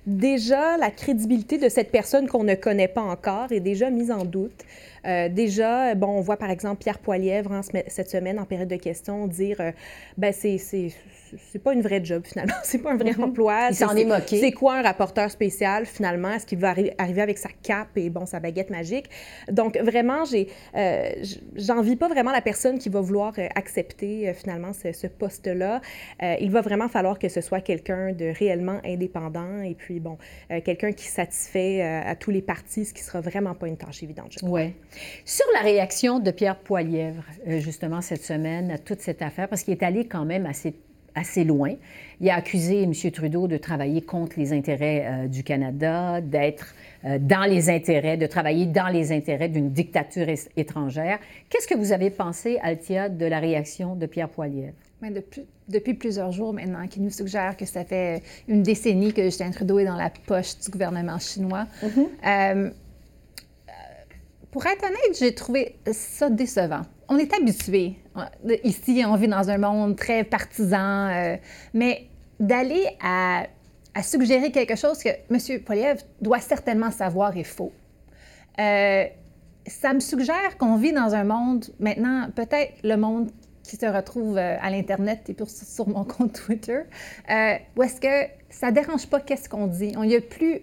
déjà, 0.07 0.76
la 0.76 0.92
crédibilité 0.92 1.59
de 1.59 1.68
cette 1.68 1.90
personne 1.90 2.28
qu'on 2.28 2.44
ne 2.44 2.55
connaît 2.55 2.88
pas 2.88 3.02
encore 3.02 3.50
est 3.50 3.61
déjà 3.61 3.90
mise 3.90 4.12
en 4.12 4.24
doute. 4.24 4.64
Euh, 5.06 5.28
déjà, 5.28 5.94
bon, 5.94 6.08
on 6.08 6.20
voit 6.20 6.36
par 6.36 6.50
exemple 6.50 6.82
Pierre 6.82 6.98
Poilièvre 6.98 7.52
hein, 7.52 7.60
cette 7.88 8.10
semaine 8.10 8.38
en 8.38 8.44
période 8.44 8.68
de 8.68 8.76
questions 8.76 9.26
dire 9.26 9.56
euh, 9.60 9.72
ben 10.16 10.32
c'est 10.32 10.58
c'est 11.38 11.58
pas 11.58 11.72
une 11.72 11.82
vraie 11.82 12.04
job 12.04 12.22
finalement, 12.24 12.54
c'est 12.62 12.78
pas 12.78 12.92
un 12.92 12.96
vrai 12.96 13.12
mm-hmm. 13.12 13.24
emploi. 13.24 13.68
Il 13.70 13.76
s'en 13.76 13.96
est, 13.96 14.04
moqué. 14.04 14.40
C'est 14.40 14.52
quoi 14.52 14.76
un 14.76 14.82
rapporteur 14.82 15.30
spécial 15.30 15.86
finalement? 15.86 16.30
Est-ce 16.30 16.46
qu'il 16.46 16.58
va 16.58 16.74
arriver 16.98 17.22
avec 17.22 17.38
sa 17.38 17.48
cape 17.62 17.96
et 17.96 18.10
bon 18.10 18.26
sa 18.26 18.40
baguette 18.40 18.70
magique? 18.70 19.06
Donc 19.50 19.78
vraiment, 19.78 20.24
j'ai 20.24 20.48
euh, 20.76 21.10
j'envie 21.56 21.96
pas 21.96 22.08
vraiment 22.08 22.32
la 22.32 22.40
personne 22.40 22.78
qui 22.78 22.88
va 22.88 23.00
vouloir 23.00 23.32
euh, 23.38 23.46
accepter 23.54 24.28
euh, 24.28 24.34
finalement 24.34 24.72
ce, 24.72 24.92
ce 24.92 25.06
poste-là. 25.06 25.80
il 26.40 26.50
va 26.50 26.60
vraiment 26.60 26.88
falloir 26.88 27.18
que 27.18 27.28
ce 27.28 27.40
soit 27.40 27.60
quelqu'un 27.60 28.12
de 28.12 28.26
réellement 28.38 28.80
indépendant 28.84 29.60
et 29.62 29.74
puis 29.74 30.00
bon 30.00 30.18
quelqu'un 30.64 30.92
qui 30.92 31.06
satisfait 31.06 31.82
à 31.82 32.14
tous 32.16 32.30
les 32.30 32.42
partis, 32.42 32.84
ce 32.84 32.94
qui 32.94 33.02
sera 33.02 33.20
vraiment 33.20 33.54
pas 33.54 33.68
une 33.68 33.76
tâche 33.76 34.02
évidente. 34.02 34.36
Je 34.40 34.46
Ouais. 34.46 34.74
Sur 35.24 35.46
la 35.55 35.61
réaction 35.61 36.18
de 36.18 36.31
Pierre 36.31 36.57
Poilièvre 36.57 37.24
justement 37.46 38.00
cette 38.00 38.24
semaine 38.24 38.70
à 38.70 38.78
toute 38.78 39.00
cette 39.00 39.22
affaire, 39.22 39.48
parce 39.48 39.62
qu'il 39.62 39.72
est 39.72 39.83
allé 39.83 40.07
quand 40.07 40.24
même 40.24 40.46
assez 40.46 40.74
assez 41.14 41.44
loin. 41.44 41.74
Il 42.20 42.31
a 42.31 42.37
accusé 42.37 42.83
M. 42.83 42.92
Trudeau 43.12 43.48
de 43.48 43.57
travailler 43.57 44.02
contre 44.02 44.38
les 44.38 44.52
intérêts 44.52 45.05
euh, 45.07 45.26
du 45.28 45.42
Canada, 45.42 46.20
d'être 46.20 46.74
euh, 47.05 47.18
dans 47.20 47.48
les 47.48 47.70
intérêts, 47.70 48.16
de 48.16 48.26
travailler 48.26 48.66
dans 48.66 48.88
les 48.88 49.12
intérêts 49.12 49.48
d'une 49.48 49.70
dictature 49.70 50.26
étrangère. 50.57 51.18
Qu'est-ce 51.48 51.66
que 51.66 51.74
vous 51.76 51.92
avez 51.92 52.11
pensé, 52.11 52.59
Altia, 52.62 53.09
de 53.09 53.26
la 53.26 53.40
réaction 53.40 53.94
de 53.94 54.07
Pierre 54.07 54.28
Poilievre? 54.28 54.74
Depuis, 55.02 55.44
depuis, 55.68 55.94
plusieurs 55.94 56.31
jours 56.31 56.52
maintenant, 56.52 56.87
qui 56.87 57.00
nous 57.00 57.11
suggère 57.11 57.57
que 57.57 57.64
ça 57.66 57.85
fait 57.85 58.22
une 58.46 58.62
décennie 58.62 59.12
que 59.12 59.22
Justin 59.24 59.50
Trudeau 59.50 59.81
est 59.81 59.85
dans 59.85 59.96
la 59.96 60.11
poche 60.26 60.57
du 60.61 60.70
gouvernement 60.70 61.18
chinois. 61.18 61.66
Mm-hmm. 61.83 62.07
Euh, 62.24 62.70
pour 64.52 64.64
être 64.66 64.84
honnête, 64.84 65.18
j'ai 65.18 65.34
trouvé 65.34 65.76
ça 65.90 66.30
décevant 66.30 66.82
on 67.12 67.18
est 67.18 67.32
habitué. 67.34 67.96
Ici, 68.64 69.02
on 69.06 69.16
vit 69.16 69.28
dans 69.28 69.50
un 69.50 69.58
monde 69.58 69.96
très 69.96 70.24
partisan, 70.24 71.08
euh, 71.08 71.36
mais 71.74 72.06
d'aller 72.40 72.86
à, 73.02 73.44
suggérer 74.02 74.50
quelque 74.50 74.76
chose 74.76 75.02
que 75.02 75.10
M. 75.30 75.60
Poliev 75.62 76.02
doit 76.20 76.40
certainement 76.40 76.90
savoir 76.90 77.36
est 77.36 77.44
faux. 77.44 77.72
Euh, 78.58 79.04
ça 79.66 79.92
me 79.92 80.00
suggère 80.00 80.56
qu'on 80.58 80.76
vit 80.76 80.92
dans 80.92 81.14
un 81.14 81.24
monde, 81.24 81.66
maintenant, 81.78 82.28
peut-être 82.34 82.72
le 82.82 82.96
monde 82.96 83.30
qui 83.62 83.76
se 83.76 83.86
retrouve 83.86 84.38
euh, 84.38 84.56
à 84.60 84.70
l'Internet 84.70 85.28
et 85.28 85.36
sur 85.46 85.88
mon 85.88 86.04
compte 86.04 86.32
Twitter, 86.32 86.80
où 87.76 87.82
est-ce 87.82 88.00
que 88.00 88.30
ça 88.48 88.70
ne 88.70 88.74
dérange 88.74 89.06
pas 89.06 89.20
qu'est-ce 89.20 89.48
qu'on 89.48 89.66
dit. 89.66 89.92
Il 89.94 90.08
n'y 90.08 90.16
a 90.16 90.20
plus, 90.20 90.62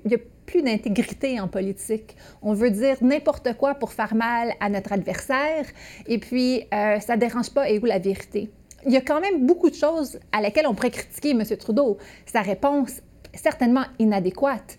plus 0.50 0.62
d'intégrité 0.64 1.40
en 1.40 1.48
politique. 1.48 2.16
On 2.42 2.54
veut 2.54 2.72
dire 2.72 2.98
n'importe 3.02 3.54
quoi 3.54 3.76
pour 3.76 3.94
faire 3.94 4.16
mal 4.16 4.54
à 4.60 4.70
notre 4.70 4.92
adversaire, 4.94 5.66
et 6.08 6.18
puis 6.18 6.64
euh, 6.74 7.00
ça 7.00 7.18
dérange 7.18 7.52
pas 7.52 7.70
et 7.70 7.78
où 7.80 7.86
la 7.86 8.00
vérité? 8.00 8.50
Il 8.86 8.92
y 8.92 8.98
a 8.98 9.02
quand 9.02 9.22
même 9.22 9.46
beaucoup 9.46 9.70
de 9.70 9.76
choses 9.76 10.20
à 10.32 10.42
laquelle 10.42 10.66
on 10.66 10.74
pourrait 10.74 10.92
critiquer 10.92 11.32
M. 11.32 11.44
Trudeau. 11.58 11.98
Sa 12.26 12.42
réponse, 12.42 13.02
certainement 13.34 13.84
inadéquate 14.00 14.78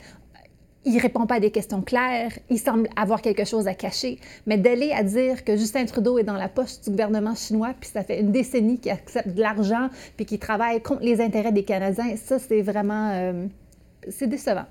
il 0.85 0.99
répond 0.99 1.27
pas 1.27 1.35
à 1.37 1.41
des 1.41 1.51
questions 1.51 1.83
claires, 1.83 2.33
il 2.49 2.59
semble 2.59 2.89
avoir 2.97 3.21
quelque 3.21 3.45
chose 3.45 3.69
à 3.69 3.75
cacher. 3.75 4.19
Mais 4.47 4.57
d'aller 4.57 4.93
à 4.93 5.03
dire 5.03 5.45
que 5.45 5.57
Justin 5.57 5.85
Trudeau 5.85 6.19
est 6.19 6.25
dans 6.25 6.37
la 6.37 6.49
poche 6.49 6.81
du 6.81 6.91
gouvernement 6.91 7.35
chinois, 7.35 7.75
puis 7.79 7.91
ça 7.91 8.03
fait 8.03 8.21
une 8.21 8.33
décennie 8.33 8.79
qu'il 8.79 8.91
accepte 8.93 9.29
de 9.29 9.41
l'argent, 9.41 9.89
puis 10.17 10.25
qu'il 10.25 10.39
travaille 10.39 10.81
contre 10.83 11.03
les 11.03 11.21
intérêts 11.21 11.53
des 11.53 11.65
Canadiens, 11.65 12.17
ça, 12.17 12.39
c'est 12.39 12.63
vraiment... 12.63 13.11
Euh, 13.13 13.47
c'est 14.09 14.27
décevant. 14.27 14.65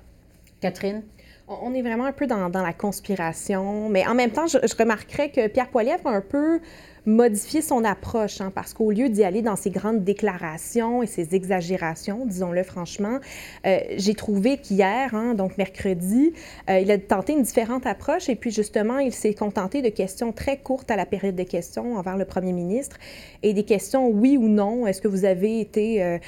Catherine? 0.60 1.02
On 1.48 1.74
est 1.74 1.82
vraiment 1.82 2.04
un 2.04 2.12
peu 2.12 2.28
dans, 2.28 2.48
la 2.48 2.72
conspiration, 2.72 3.88
mais 3.88 4.06
en 4.06 4.14
même 4.14 4.30
temps, 4.30 4.46
je, 4.46 4.58
je 4.62 4.76
remarquerais 4.76 5.30
que 5.30 5.48
Pierre 5.48 5.68
Poilievre 5.68 6.06
a 6.06 6.10
un 6.10 6.20
peu 6.20 6.60
modifier 7.06 7.62
son 7.62 7.84
approche, 7.84 8.40
hein, 8.40 8.52
parce 8.54 8.74
qu'au 8.74 8.90
lieu 8.90 9.08
d'y 9.08 9.24
aller 9.24 9.42
dans 9.42 9.56
ses 9.56 9.70
grandes 9.70 10.04
déclarations 10.04 11.02
et 11.02 11.06
ses 11.06 11.34
exagérations, 11.34 12.26
disons-le 12.26 12.62
franchement, 12.62 13.18
euh, 13.66 13.78
j'ai 13.96 14.14
trouvé 14.14 14.58
qu'hier, 14.58 15.14
hein, 15.14 15.34
donc 15.34 15.56
mercredi, 15.58 16.32
euh, 16.68 16.78
il 16.80 16.90
a 16.90 16.98
tenté 16.98 17.32
une 17.32 17.42
différente 17.42 17.86
approche 17.86 18.28
et 18.28 18.34
puis 18.34 18.50
justement, 18.50 18.98
il 18.98 19.12
s'est 19.12 19.34
contenté 19.34 19.82
de 19.82 19.88
questions 19.88 20.32
très 20.32 20.58
courtes 20.58 20.90
à 20.90 20.96
la 20.96 21.06
période 21.06 21.34
des 21.34 21.46
questions 21.46 21.96
envers 21.96 22.16
le 22.16 22.24
premier 22.24 22.52
ministre 22.52 22.98
et 23.42 23.54
des 23.54 23.64
questions 23.64 24.08
oui 24.08 24.36
ou 24.36 24.48
non. 24.48 24.86
Est-ce 24.86 25.00
que 25.00 25.08
vous 25.08 25.24
avez 25.24 25.60
été 25.60 26.02
euh, 26.02 26.18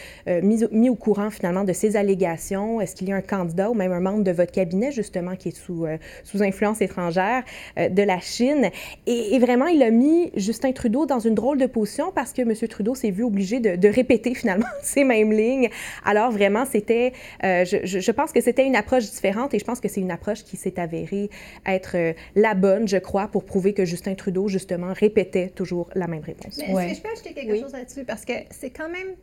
mis, 0.42 0.88
au 0.88 0.94
courant 0.94 1.30
finalement 1.30 1.64
de 1.64 1.72
ces 1.72 1.96
allégations? 1.96 2.80
Est-ce 2.80 2.96
qu'il 2.96 3.08
y 3.08 3.12
a 3.12 3.16
un 3.16 3.20
candidat 3.20 3.70
ou 3.70 3.74
même 3.74 3.92
un 3.92 4.00
membre 4.00 4.24
de 4.24 4.30
votre 4.30 4.52
cabinet 4.52 4.92
justement 4.92 5.36
qui 5.36 5.48
est 5.48 5.56
sous, 5.56 5.86
sous 6.24 6.42
influence 6.42 6.80
étrangère 6.80 7.44
de 7.76 8.02
la 8.02 8.20
Chine? 8.20 8.70
Et, 9.06 9.34
et, 9.34 9.38
vraiment, 9.38 9.66
il 9.66 9.82
a 9.82 9.90
mis 9.90 10.30
juste 10.36 10.61
Justin 10.62 10.72
Trudeau 10.74 11.06
dans 11.06 11.18
une 11.18 11.34
drôle 11.34 11.58
de 11.58 11.66
position 11.66 12.12
parce 12.12 12.32
que 12.32 12.42
M. 12.42 12.54
Trudeau 12.68 12.94
s'est 12.94 13.10
vu 13.10 13.24
obligé 13.24 13.58
de, 13.58 13.88
répéter 13.88 14.32
finalement 14.36 14.66
ces 14.80 15.02
mêmes 15.02 15.32
lignes. 15.32 15.70
Alors 16.04 16.30
vraiment, 16.30 16.64
c'était, 16.64 17.12
euh, 17.42 17.64
je, 17.64 18.10
pense 18.12 18.30
que 18.30 18.40
c'était 18.40 18.64
une 18.64 18.76
approche 18.76 19.10
différente 19.10 19.54
et 19.54 19.58
je 19.58 19.64
pense 19.64 19.80
que 19.80 19.88
c'est 19.88 20.00
une 20.00 20.12
approche 20.12 20.44
qui 20.44 20.56
s'est 20.56 20.78
avérée 20.78 21.30
être 21.66 21.96
euh, 21.96 22.12
la 22.36 22.54
bonne, 22.54 22.86
je 22.86 22.98
crois, 22.98 23.26
pour 23.26 23.44
prouver 23.44 23.74
que 23.74 23.84
Justin 23.84 24.14
Trudeau, 24.14 24.46
justement, 24.46 24.92
répétait 24.92 25.48
toujours 25.48 25.88
la 25.94 26.06
même 26.06 26.22
réponse. 26.22 26.56
Mais 26.58 26.90
est-ce 26.90 26.90
que 26.90 26.96
je 26.96 27.02
peux 27.02 27.12
ajouter 27.12 27.34
quelque 27.34 27.60
chose 27.60 27.72
là-dessus? 27.72 28.04
Parce 28.04 28.24
que 28.24 28.34
c'est 28.50 28.70
quand 28.70 28.88
même... 28.88 29.16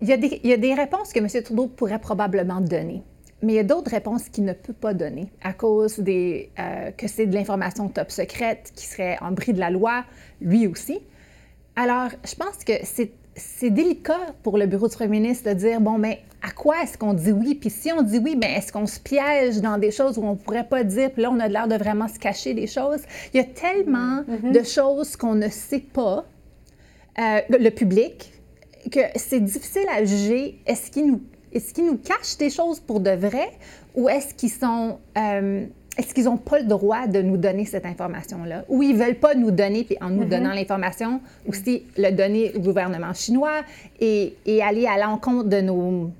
Il 0.00 0.06
y, 0.06 0.12
a 0.12 0.16
des, 0.16 0.40
il 0.44 0.50
y 0.50 0.52
a 0.52 0.56
des 0.56 0.74
réponses 0.74 1.12
que 1.12 1.18
M. 1.18 1.26
Trudeau 1.42 1.66
pourrait 1.66 1.98
probablement 1.98 2.60
donner. 2.60 3.02
Mais 3.42 3.52
il 3.52 3.56
y 3.56 3.60
a 3.60 3.64
d'autres 3.64 3.90
réponses 3.90 4.28
qu'il 4.28 4.44
ne 4.44 4.52
peut 4.52 4.72
pas 4.72 4.94
donner 4.94 5.30
à 5.42 5.52
cause 5.52 5.98
des, 6.00 6.50
euh, 6.58 6.90
que 6.90 7.06
c'est 7.06 7.26
de 7.26 7.34
l'information 7.34 7.88
top 7.88 8.10
secrète 8.10 8.72
qui 8.74 8.86
serait 8.86 9.16
en 9.20 9.30
bris 9.30 9.52
de 9.52 9.60
la 9.60 9.70
loi, 9.70 10.04
lui 10.40 10.66
aussi. 10.66 10.98
Alors, 11.76 12.08
je 12.24 12.34
pense 12.34 12.64
que 12.64 12.72
c'est, 12.82 13.12
c'est 13.36 13.70
délicat 13.70 14.34
pour 14.42 14.58
le 14.58 14.66
bureau 14.66 14.88
du 14.88 14.96
premier 14.96 15.20
ministre 15.20 15.48
de 15.48 15.54
dire, 15.54 15.80
bon, 15.80 15.98
mais 15.98 16.22
à 16.42 16.50
quoi 16.50 16.82
est-ce 16.82 16.98
qu'on 16.98 17.14
dit 17.14 17.30
oui? 17.30 17.54
Puis 17.54 17.70
si 17.70 17.92
on 17.92 18.02
dit 18.02 18.18
oui, 18.18 18.36
mais 18.36 18.54
est-ce 18.54 18.72
qu'on 18.72 18.86
se 18.86 18.98
piège 18.98 19.60
dans 19.60 19.78
des 19.78 19.92
choses 19.92 20.18
où 20.18 20.22
on 20.22 20.32
ne 20.32 20.36
pourrait 20.36 20.68
pas 20.68 20.82
dire, 20.82 21.12
puis 21.12 21.22
là, 21.22 21.30
on 21.30 21.38
a 21.38 21.46
l'air 21.46 21.68
de 21.68 21.76
vraiment 21.76 22.08
se 22.08 22.18
cacher 22.18 22.54
des 22.54 22.66
choses? 22.66 23.02
Il 23.32 23.36
y 23.36 23.40
a 23.40 23.44
tellement 23.44 24.22
mm-hmm. 24.22 24.52
de 24.52 24.62
choses 24.64 25.16
qu'on 25.16 25.36
ne 25.36 25.48
sait 25.48 25.78
pas, 25.78 26.24
euh, 27.20 27.40
le 27.48 27.70
public, 27.70 28.32
que 28.90 29.00
c'est 29.16 29.40
difficile 29.40 29.86
à 29.94 30.04
juger. 30.04 30.60
Est-ce 30.66 30.90
qu'il 30.90 31.06
nous 31.06 31.20
est-ce 31.52 31.74
qu'ils 31.74 31.86
nous 31.86 31.98
cachent 31.98 32.36
des 32.38 32.50
choses 32.50 32.80
pour 32.80 33.00
de 33.00 33.10
vrai 33.10 33.50
ou 33.94 34.08
est-ce 34.08 34.34
qu'ils 34.34 34.50
sont 34.50 34.98
euh, 35.16 35.66
est-ce 35.98 36.14
qu'ils 36.14 36.24
n'ont 36.24 36.36
pas 36.36 36.60
le 36.60 36.66
droit 36.66 37.08
de 37.08 37.20
nous 37.20 37.36
donner 37.36 37.64
cette 37.64 37.84
information-là? 37.84 38.64
Ou 38.68 38.84
ils 38.84 38.96
ne 38.96 39.04
veulent 39.04 39.18
pas 39.18 39.34
nous 39.34 39.50
donner, 39.50 39.82
puis 39.82 39.96
en 40.00 40.10
nous 40.10 40.24
mm-hmm. 40.24 40.28
donnant 40.28 40.52
l'information, 40.52 41.20
aussi 41.46 41.82
le 41.96 42.12
donner 42.12 42.52
au 42.54 42.60
gouvernement 42.60 43.12
chinois 43.12 43.62
et, 44.00 44.34
aller 44.62 44.86
à 44.86 44.96
l'encontre 44.96 45.48
de 45.48 45.60
nos, 45.60 46.12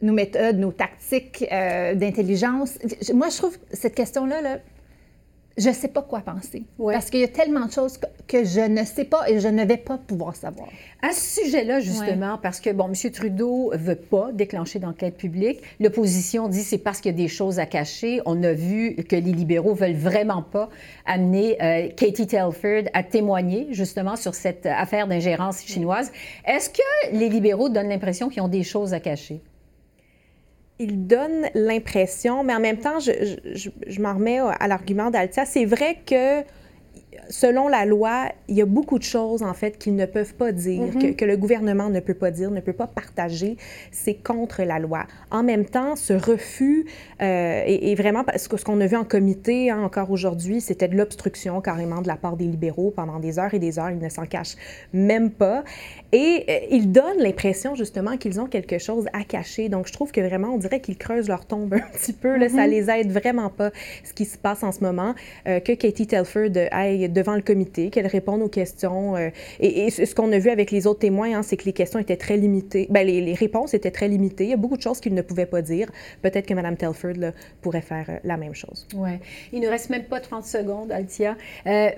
nos 0.00 0.12
méthodes, 0.12 0.56
nos 0.56 0.72
tactiques 0.72 1.44
euh, 1.52 1.94
d'intelligence. 1.94 2.78
Moi, 3.12 3.28
je 3.28 3.36
trouve 3.36 3.58
cette 3.74 3.94
question-là, 3.94 4.40
là, 4.40 4.58
je 5.58 5.68
ne 5.68 5.74
sais 5.74 5.88
pas 5.88 6.02
quoi 6.02 6.20
penser. 6.20 6.64
Parce 6.78 7.10
qu'il 7.10 7.20
y 7.20 7.24
a 7.24 7.28
tellement 7.28 7.66
de 7.66 7.72
choses 7.72 7.98
que, 8.26 8.44
je 8.44 8.60
ne 8.60 8.84
sais 8.84 9.04
pas 9.04 9.28
et 9.28 9.40
je 9.40 9.48
ne 9.48 9.64
vais 9.64 9.76
pas 9.76 9.98
pouvoir 9.98 10.36
savoir. 10.36 10.68
À 11.02 11.12
ce 11.12 11.42
sujet-là, 11.42 11.80
justement, 11.80 12.38
parce 12.38 12.60
que, 12.60 12.70
bon, 12.70 12.88
M. 12.88 13.10
Trudeau 13.10 13.72
ne 13.72 13.78
veut 13.78 13.96
pas 13.96 14.30
déclencher 14.32 14.78
d'enquête 14.78 15.16
publique. 15.16 15.60
L'opposition 15.80 16.48
dit 16.48 16.62
c'est 16.62 16.78
parce 16.78 17.00
qu'il 17.00 17.10
y 17.10 17.14
a 17.14 17.16
des 17.16 17.28
choses 17.28 17.58
à 17.58 17.66
cacher. 17.66 18.20
On 18.24 18.42
a 18.42 18.52
vu 18.52 18.94
que 18.96 19.16
les 19.16 19.32
libéraux 19.32 19.74
veulent 19.74 19.96
vraiment 19.96 20.42
pas 20.42 20.68
amener 21.06 21.60
euh, 21.62 21.88
Katie 21.96 22.26
Telford 22.26 22.84
à 22.94 23.02
témoigner, 23.02 23.68
justement, 23.70 24.16
sur 24.16 24.34
cette 24.34 24.66
affaire 24.66 25.08
d'ingérence 25.08 25.64
chinoise. 25.64 26.12
Est-ce 26.46 26.70
que 26.70 27.12
les 27.12 27.28
libéraux 27.28 27.68
donnent 27.68 27.88
l'impression 27.88 28.28
qu'ils 28.28 28.42
ont 28.42 28.48
des 28.48 28.62
choses 28.62 28.94
à 28.94 29.00
cacher? 29.00 29.40
Il 30.78 31.06
donne 31.06 31.48
l'impression, 31.54 32.44
mais 32.44 32.54
en 32.54 32.60
même 32.60 32.78
temps, 32.78 33.00
je, 33.00 33.12
je, 33.54 33.70
je 33.86 34.00
m'en 34.00 34.14
remets 34.14 34.38
à 34.38 34.68
l'argument 34.68 35.10
d'Altia. 35.10 35.44
C'est 35.44 35.64
vrai 35.64 35.98
que 36.06 36.42
selon 37.28 37.68
la 37.68 37.84
loi, 37.84 38.30
il 38.48 38.56
y 38.56 38.62
a 38.62 38.66
beaucoup 38.66 38.98
de 38.98 39.04
choses, 39.04 39.42
en 39.42 39.54
fait, 39.54 39.78
qu'ils 39.78 39.96
ne 39.96 40.06
peuvent 40.06 40.34
pas 40.34 40.52
dire, 40.52 40.86
mm-hmm. 40.86 41.16
que, 41.16 41.24
le 41.24 41.36
gouvernement 41.36 41.90
ne 41.90 42.00
peut 42.00 42.14
pas 42.14 42.30
dire, 42.30 42.50
ne 42.50 42.60
peut 42.60 42.72
pas 42.72 42.86
partager. 42.86 43.56
C'est 43.92 44.14
contre 44.14 44.62
la 44.62 44.78
loi. 44.78 45.06
En 45.30 45.42
même 45.42 45.64
temps, 45.64 45.96
ce 45.96 46.12
refus 46.12 46.86
euh, 47.20 47.62
est, 47.66 47.94
vraiment, 47.94 48.24
parce 48.24 48.48
que 48.48 48.56
ce 48.56 48.64
qu'on 48.64 48.80
a 48.80 48.86
vu 48.86 48.96
en 48.96 49.04
comité 49.04 49.70
hein, 49.70 49.82
encore 49.82 50.10
aujourd'hui, 50.10 50.60
c'était 50.60 50.88
de 50.88 50.96
l'obstruction 50.96 51.60
carrément 51.60 52.02
de 52.02 52.08
la 52.08 52.16
part 52.16 52.36
des 52.36 52.46
libéraux 52.46 52.92
pendant 52.94 53.18
des 53.18 53.38
heures 53.38 53.54
et 53.54 53.58
des 53.58 53.78
heures. 53.78 53.90
Ils 53.90 53.98
ne 53.98 54.08
s'en 54.08 54.26
cachent 54.26 54.56
même 54.92 55.30
pas. 55.30 55.64
Et 56.12 56.44
euh, 56.48 56.58
ils 56.70 56.90
donnent 56.90 57.18
l'impression, 57.18 57.74
justement, 57.74 58.16
qu'ils 58.16 58.40
ont 58.40 58.46
quelque 58.46 58.78
chose 58.78 59.06
à 59.12 59.24
cacher. 59.24 59.68
Donc, 59.68 59.86
je 59.86 59.92
trouve 59.92 60.12
que 60.12 60.20
vraiment, 60.20 60.48
on 60.48 60.58
dirait 60.58 60.80
qu'ils 60.80 60.98
creusent 60.98 61.28
leur 61.28 61.44
tombe 61.44 61.74
un 61.74 61.80
petit 61.92 62.12
peu. 62.12 62.36
Là, 62.36 62.48
Ça 62.48 62.66
mm-hmm. 62.66 62.70
les 62.70 62.90
aide 62.90 63.12
vraiment 63.12 63.50
pas, 63.50 63.70
ce 64.04 64.12
qui 64.12 64.24
se 64.24 64.38
passe 64.38 64.62
en 64.62 64.72
ce 64.72 64.80
moment. 64.80 65.14
Euh, 65.46 65.60
que 65.60 65.72
Katie 65.72 66.06
Telford 66.06 66.56
aille 66.70 67.07
devant 67.12 67.34
le 67.34 67.42
comité, 67.42 67.90
qu'elle 67.90 68.06
réponde 68.06 68.42
aux 68.42 68.48
questions. 68.48 69.16
Euh, 69.16 69.30
et, 69.60 69.90
ce 69.90 70.14
qu'on 70.14 70.32
a 70.32 70.38
vu 70.38 70.50
avec 70.50 70.70
les 70.70 70.86
autres 70.86 71.00
témoins, 71.00 71.38
hein, 71.38 71.42
c'est 71.42 71.56
que 71.56 71.64
les 71.64 71.72
questions 71.72 71.98
étaient 71.98 72.16
très 72.16 72.36
limitées. 72.36 72.86
Bien, 72.90 73.04
les, 73.04 73.34
réponses 73.34 73.74
étaient 73.74 73.90
très 73.90 74.08
limitées. 74.08 74.44
Il 74.44 74.50
y 74.50 74.54
a 74.54 74.56
beaucoup 74.56 74.76
de 74.76 74.82
choses 74.82 75.00
qu'ils 75.00 75.14
ne 75.14 75.22
pouvaient 75.22 75.46
pas 75.46 75.62
dire. 75.62 75.90
Peut-être 76.22 76.46
que 76.46 76.54
Mme 76.54 76.76
Telford 76.76 77.32
pourrait 77.60 77.80
faire 77.82 78.06
euh, 78.08 78.16
la 78.24 78.36
même 78.36 78.54
chose. 78.54 78.86
Oui. 78.94 79.10
Il 79.52 79.60
ne 79.60 79.68
reste 79.68 79.90
même 79.90 80.04
pas 80.04 80.20
30 80.20 80.44
secondes, 80.44 80.92
Altia. 80.92 81.36
Euh, 81.66 81.90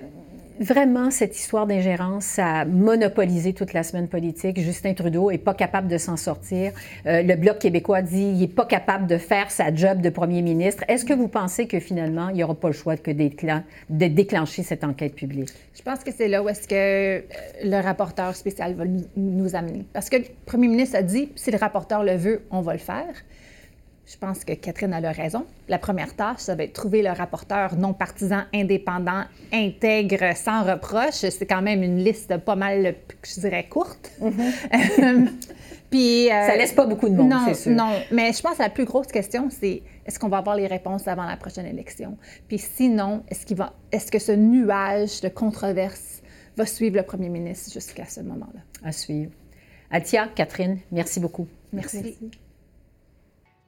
vraiment, 0.61 1.11
cette 1.11 1.37
histoire 1.37 1.67
d'ingérence, 1.67 2.39
a 2.39 2.65
monopolisé 2.65 3.53
toute 3.53 3.73
la 3.73 3.83
semaine 3.83 4.07
politique. 4.07 4.59
Justin 4.59 4.93
Trudeau 4.93 5.31
n'est 5.31 5.37
pas 5.37 5.53
capable 5.53 5.87
de 5.87 5.97
s'en 5.97 6.17
sortir. 6.17 6.71
Euh, 7.05 7.23
le 7.23 7.35
Bloc 7.35 7.59
québécois 7.59 8.01
dit 8.01 8.31
qu'il 8.31 8.39
n'est 8.39 8.47
pas 8.47 8.65
capable 8.65 9.07
de 9.07 9.17
faire 9.17 9.51
sa 9.51 9.73
job 9.73 10.01
de 10.01 10.09
premier 10.09 10.41
ministre. 10.41 10.83
Est-ce 10.87 11.03
que 11.03 11.13
vous 11.13 11.27
pensez 11.27 11.67
que 11.67 11.79
finalement, 11.79 12.29
il 12.29 12.35
n'y 12.35 12.43
aura 12.43 12.55
pas 12.55 12.67
le 12.67 12.73
choix 12.73 12.95
que 12.95 13.11
de 13.11 14.07
déclencher 14.07 14.63
cette 14.63 14.83
enquête 14.83 15.15
publique? 15.15 15.49
Je 15.75 15.81
pense 15.81 16.03
que 16.03 16.11
c'est 16.11 16.27
là 16.27 16.43
où 16.43 16.49
est-ce 16.49 16.67
que 16.67 16.75
euh, 16.75 17.21
le 17.63 17.81
rapporteur 17.81 18.35
spécial 18.35 18.75
va 18.75 18.85
nous 19.15 19.55
amener. 19.55 19.85
Parce 19.93 20.09
que 20.09 20.17
le 20.17 20.25
premier 20.45 20.67
ministre 20.67 20.95
a 20.95 21.01
dit, 21.01 21.29
si 21.35 21.51
le 21.51 21.57
rapporteur 21.57 22.03
le 22.03 22.15
veut, 22.15 22.43
on 22.51 22.61
va 22.61 22.73
le 22.73 22.79
faire. 22.79 23.13
Je 24.05 24.17
pense 24.17 24.43
que 24.43 24.53
Catherine 24.53 24.93
a 24.93 24.99
le 24.99 25.09
raison. 25.09 25.45
La 25.69 25.77
première 25.77 26.15
tâche, 26.15 26.39
ça 26.39 26.55
va 26.55 26.63
être 26.63 26.73
trouver 26.73 27.01
le 27.01 27.11
rapporteur 27.11 27.75
non 27.75 27.93
partisan, 27.93 28.41
indépendant, 28.53 29.23
intègre, 29.53 30.35
sans 30.35 30.63
reproche. 30.63 31.13
C'est 31.29 31.45
quand 31.45 31.61
même 31.61 31.81
une 31.83 31.97
liste 31.97 32.37
pas 32.37 32.55
mal, 32.55 32.95
je 33.23 33.39
dirais, 33.39 33.67
courte. 33.69 34.11
Mm-hmm. 34.21 35.29
Puis, 35.91 36.31
euh, 36.31 36.47
ça 36.47 36.55
laisse 36.55 36.71
pas 36.71 36.85
beaucoup 36.85 37.09
de 37.09 37.15
monde, 37.15 37.33
c'est 37.45 37.53
sûr. 37.53 37.71
Non, 37.73 37.91
mais 38.11 38.31
je 38.31 38.41
pense 38.41 38.57
que 38.57 38.63
la 38.63 38.69
plus 38.69 38.85
grosse 38.85 39.07
question, 39.07 39.49
c'est 39.49 39.83
est-ce 40.05 40.19
qu'on 40.19 40.29
va 40.29 40.37
avoir 40.37 40.55
les 40.55 40.67
réponses 40.67 41.07
avant 41.07 41.25
la 41.25 41.35
prochaine 41.35 41.65
élection? 41.65 42.17
Puis 42.47 42.59
sinon, 42.59 43.23
est-ce, 43.27 43.45
qu'il 43.45 43.57
va, 43.57 43.73
est-ce 43.91 44.09
que 44.09 44.19
ce 44.19 44.31
nuage 44.31 45.19
de 45.19 45.27
controverses 45.27 46.21
va 46.55 46.65
suivre 46.65 46.95
le 46.95 47.03
premier 47.03 47.27
ministre 47.27 47.73
jusqu'à 47.73 48.05
ce 48.05 48.21
moment-là? 48.21 48.61
À 48.83 48.93
suivre. 48.93 49.31
Atia, 49.91 50.29
Catherine, 50.33 50.79
merci 50.91 51.19
beaucoup. 51.19 51.47
merci. 51.73 52.17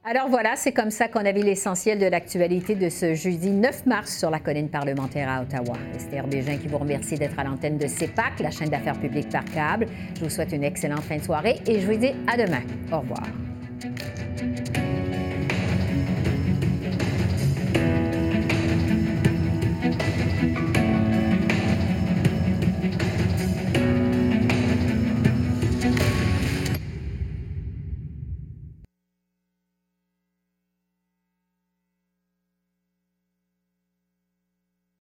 Alors 0.06 0.28
voilà, 0.28 0.54
c'est 0.54 0.72
comme 0.72 0.90
ça 0.90 1.08
qu'on 1.08 1.24
a 1.24 1.32
vu 1.32 1.40
l'essentiel 1.40 1.98
de 1.98 2.04
l'actualité 2.04 2.74
de 2.74 2.90
ce 2.90 3.14
jeudi 3.14 3.48
9 3.48 3.86
mars 3.86 4.18
sur 4.18 4.28
la 4.28 4.38
colline 4.38 4.68
parlementaire 4.68 5.30
à 5.30 5.40
Ottawa. 5.40 5.78
Esther 5.96 6.26
Bégin 6.26 6.58
qui 6.58 6.68
vous 6.68 6.76
remercie 6.76 7.14
d'être 7.14 7.38
à 7.38 7.44
l'antenne 7.44 7.78
de 7.78 7.86
CEPAC, 7.86 8.40
la 8.40 8.50
chaîne 8.50 8.68
d'affaires 8.68 9.00
publiques 9.00 9.30
par 9.30 9.46
câble. 9.46 9.86
Je 10.18 10.24
vous 10.24 10.30
souhaite 10.30 10.52
une 10.52 10.64
excellente 10.64 11.04
fin 11.04 11.16
de 11.16 11.22
soirée 11.22 11.58
et 11.66 11.80
je 11.80 11.86
vous 11.90 11.96
dis 11.96 12.12
à 12.26 12.36
demain. 12.36 12.60
Au 12.92 13.00
revoir. 13.00 13.22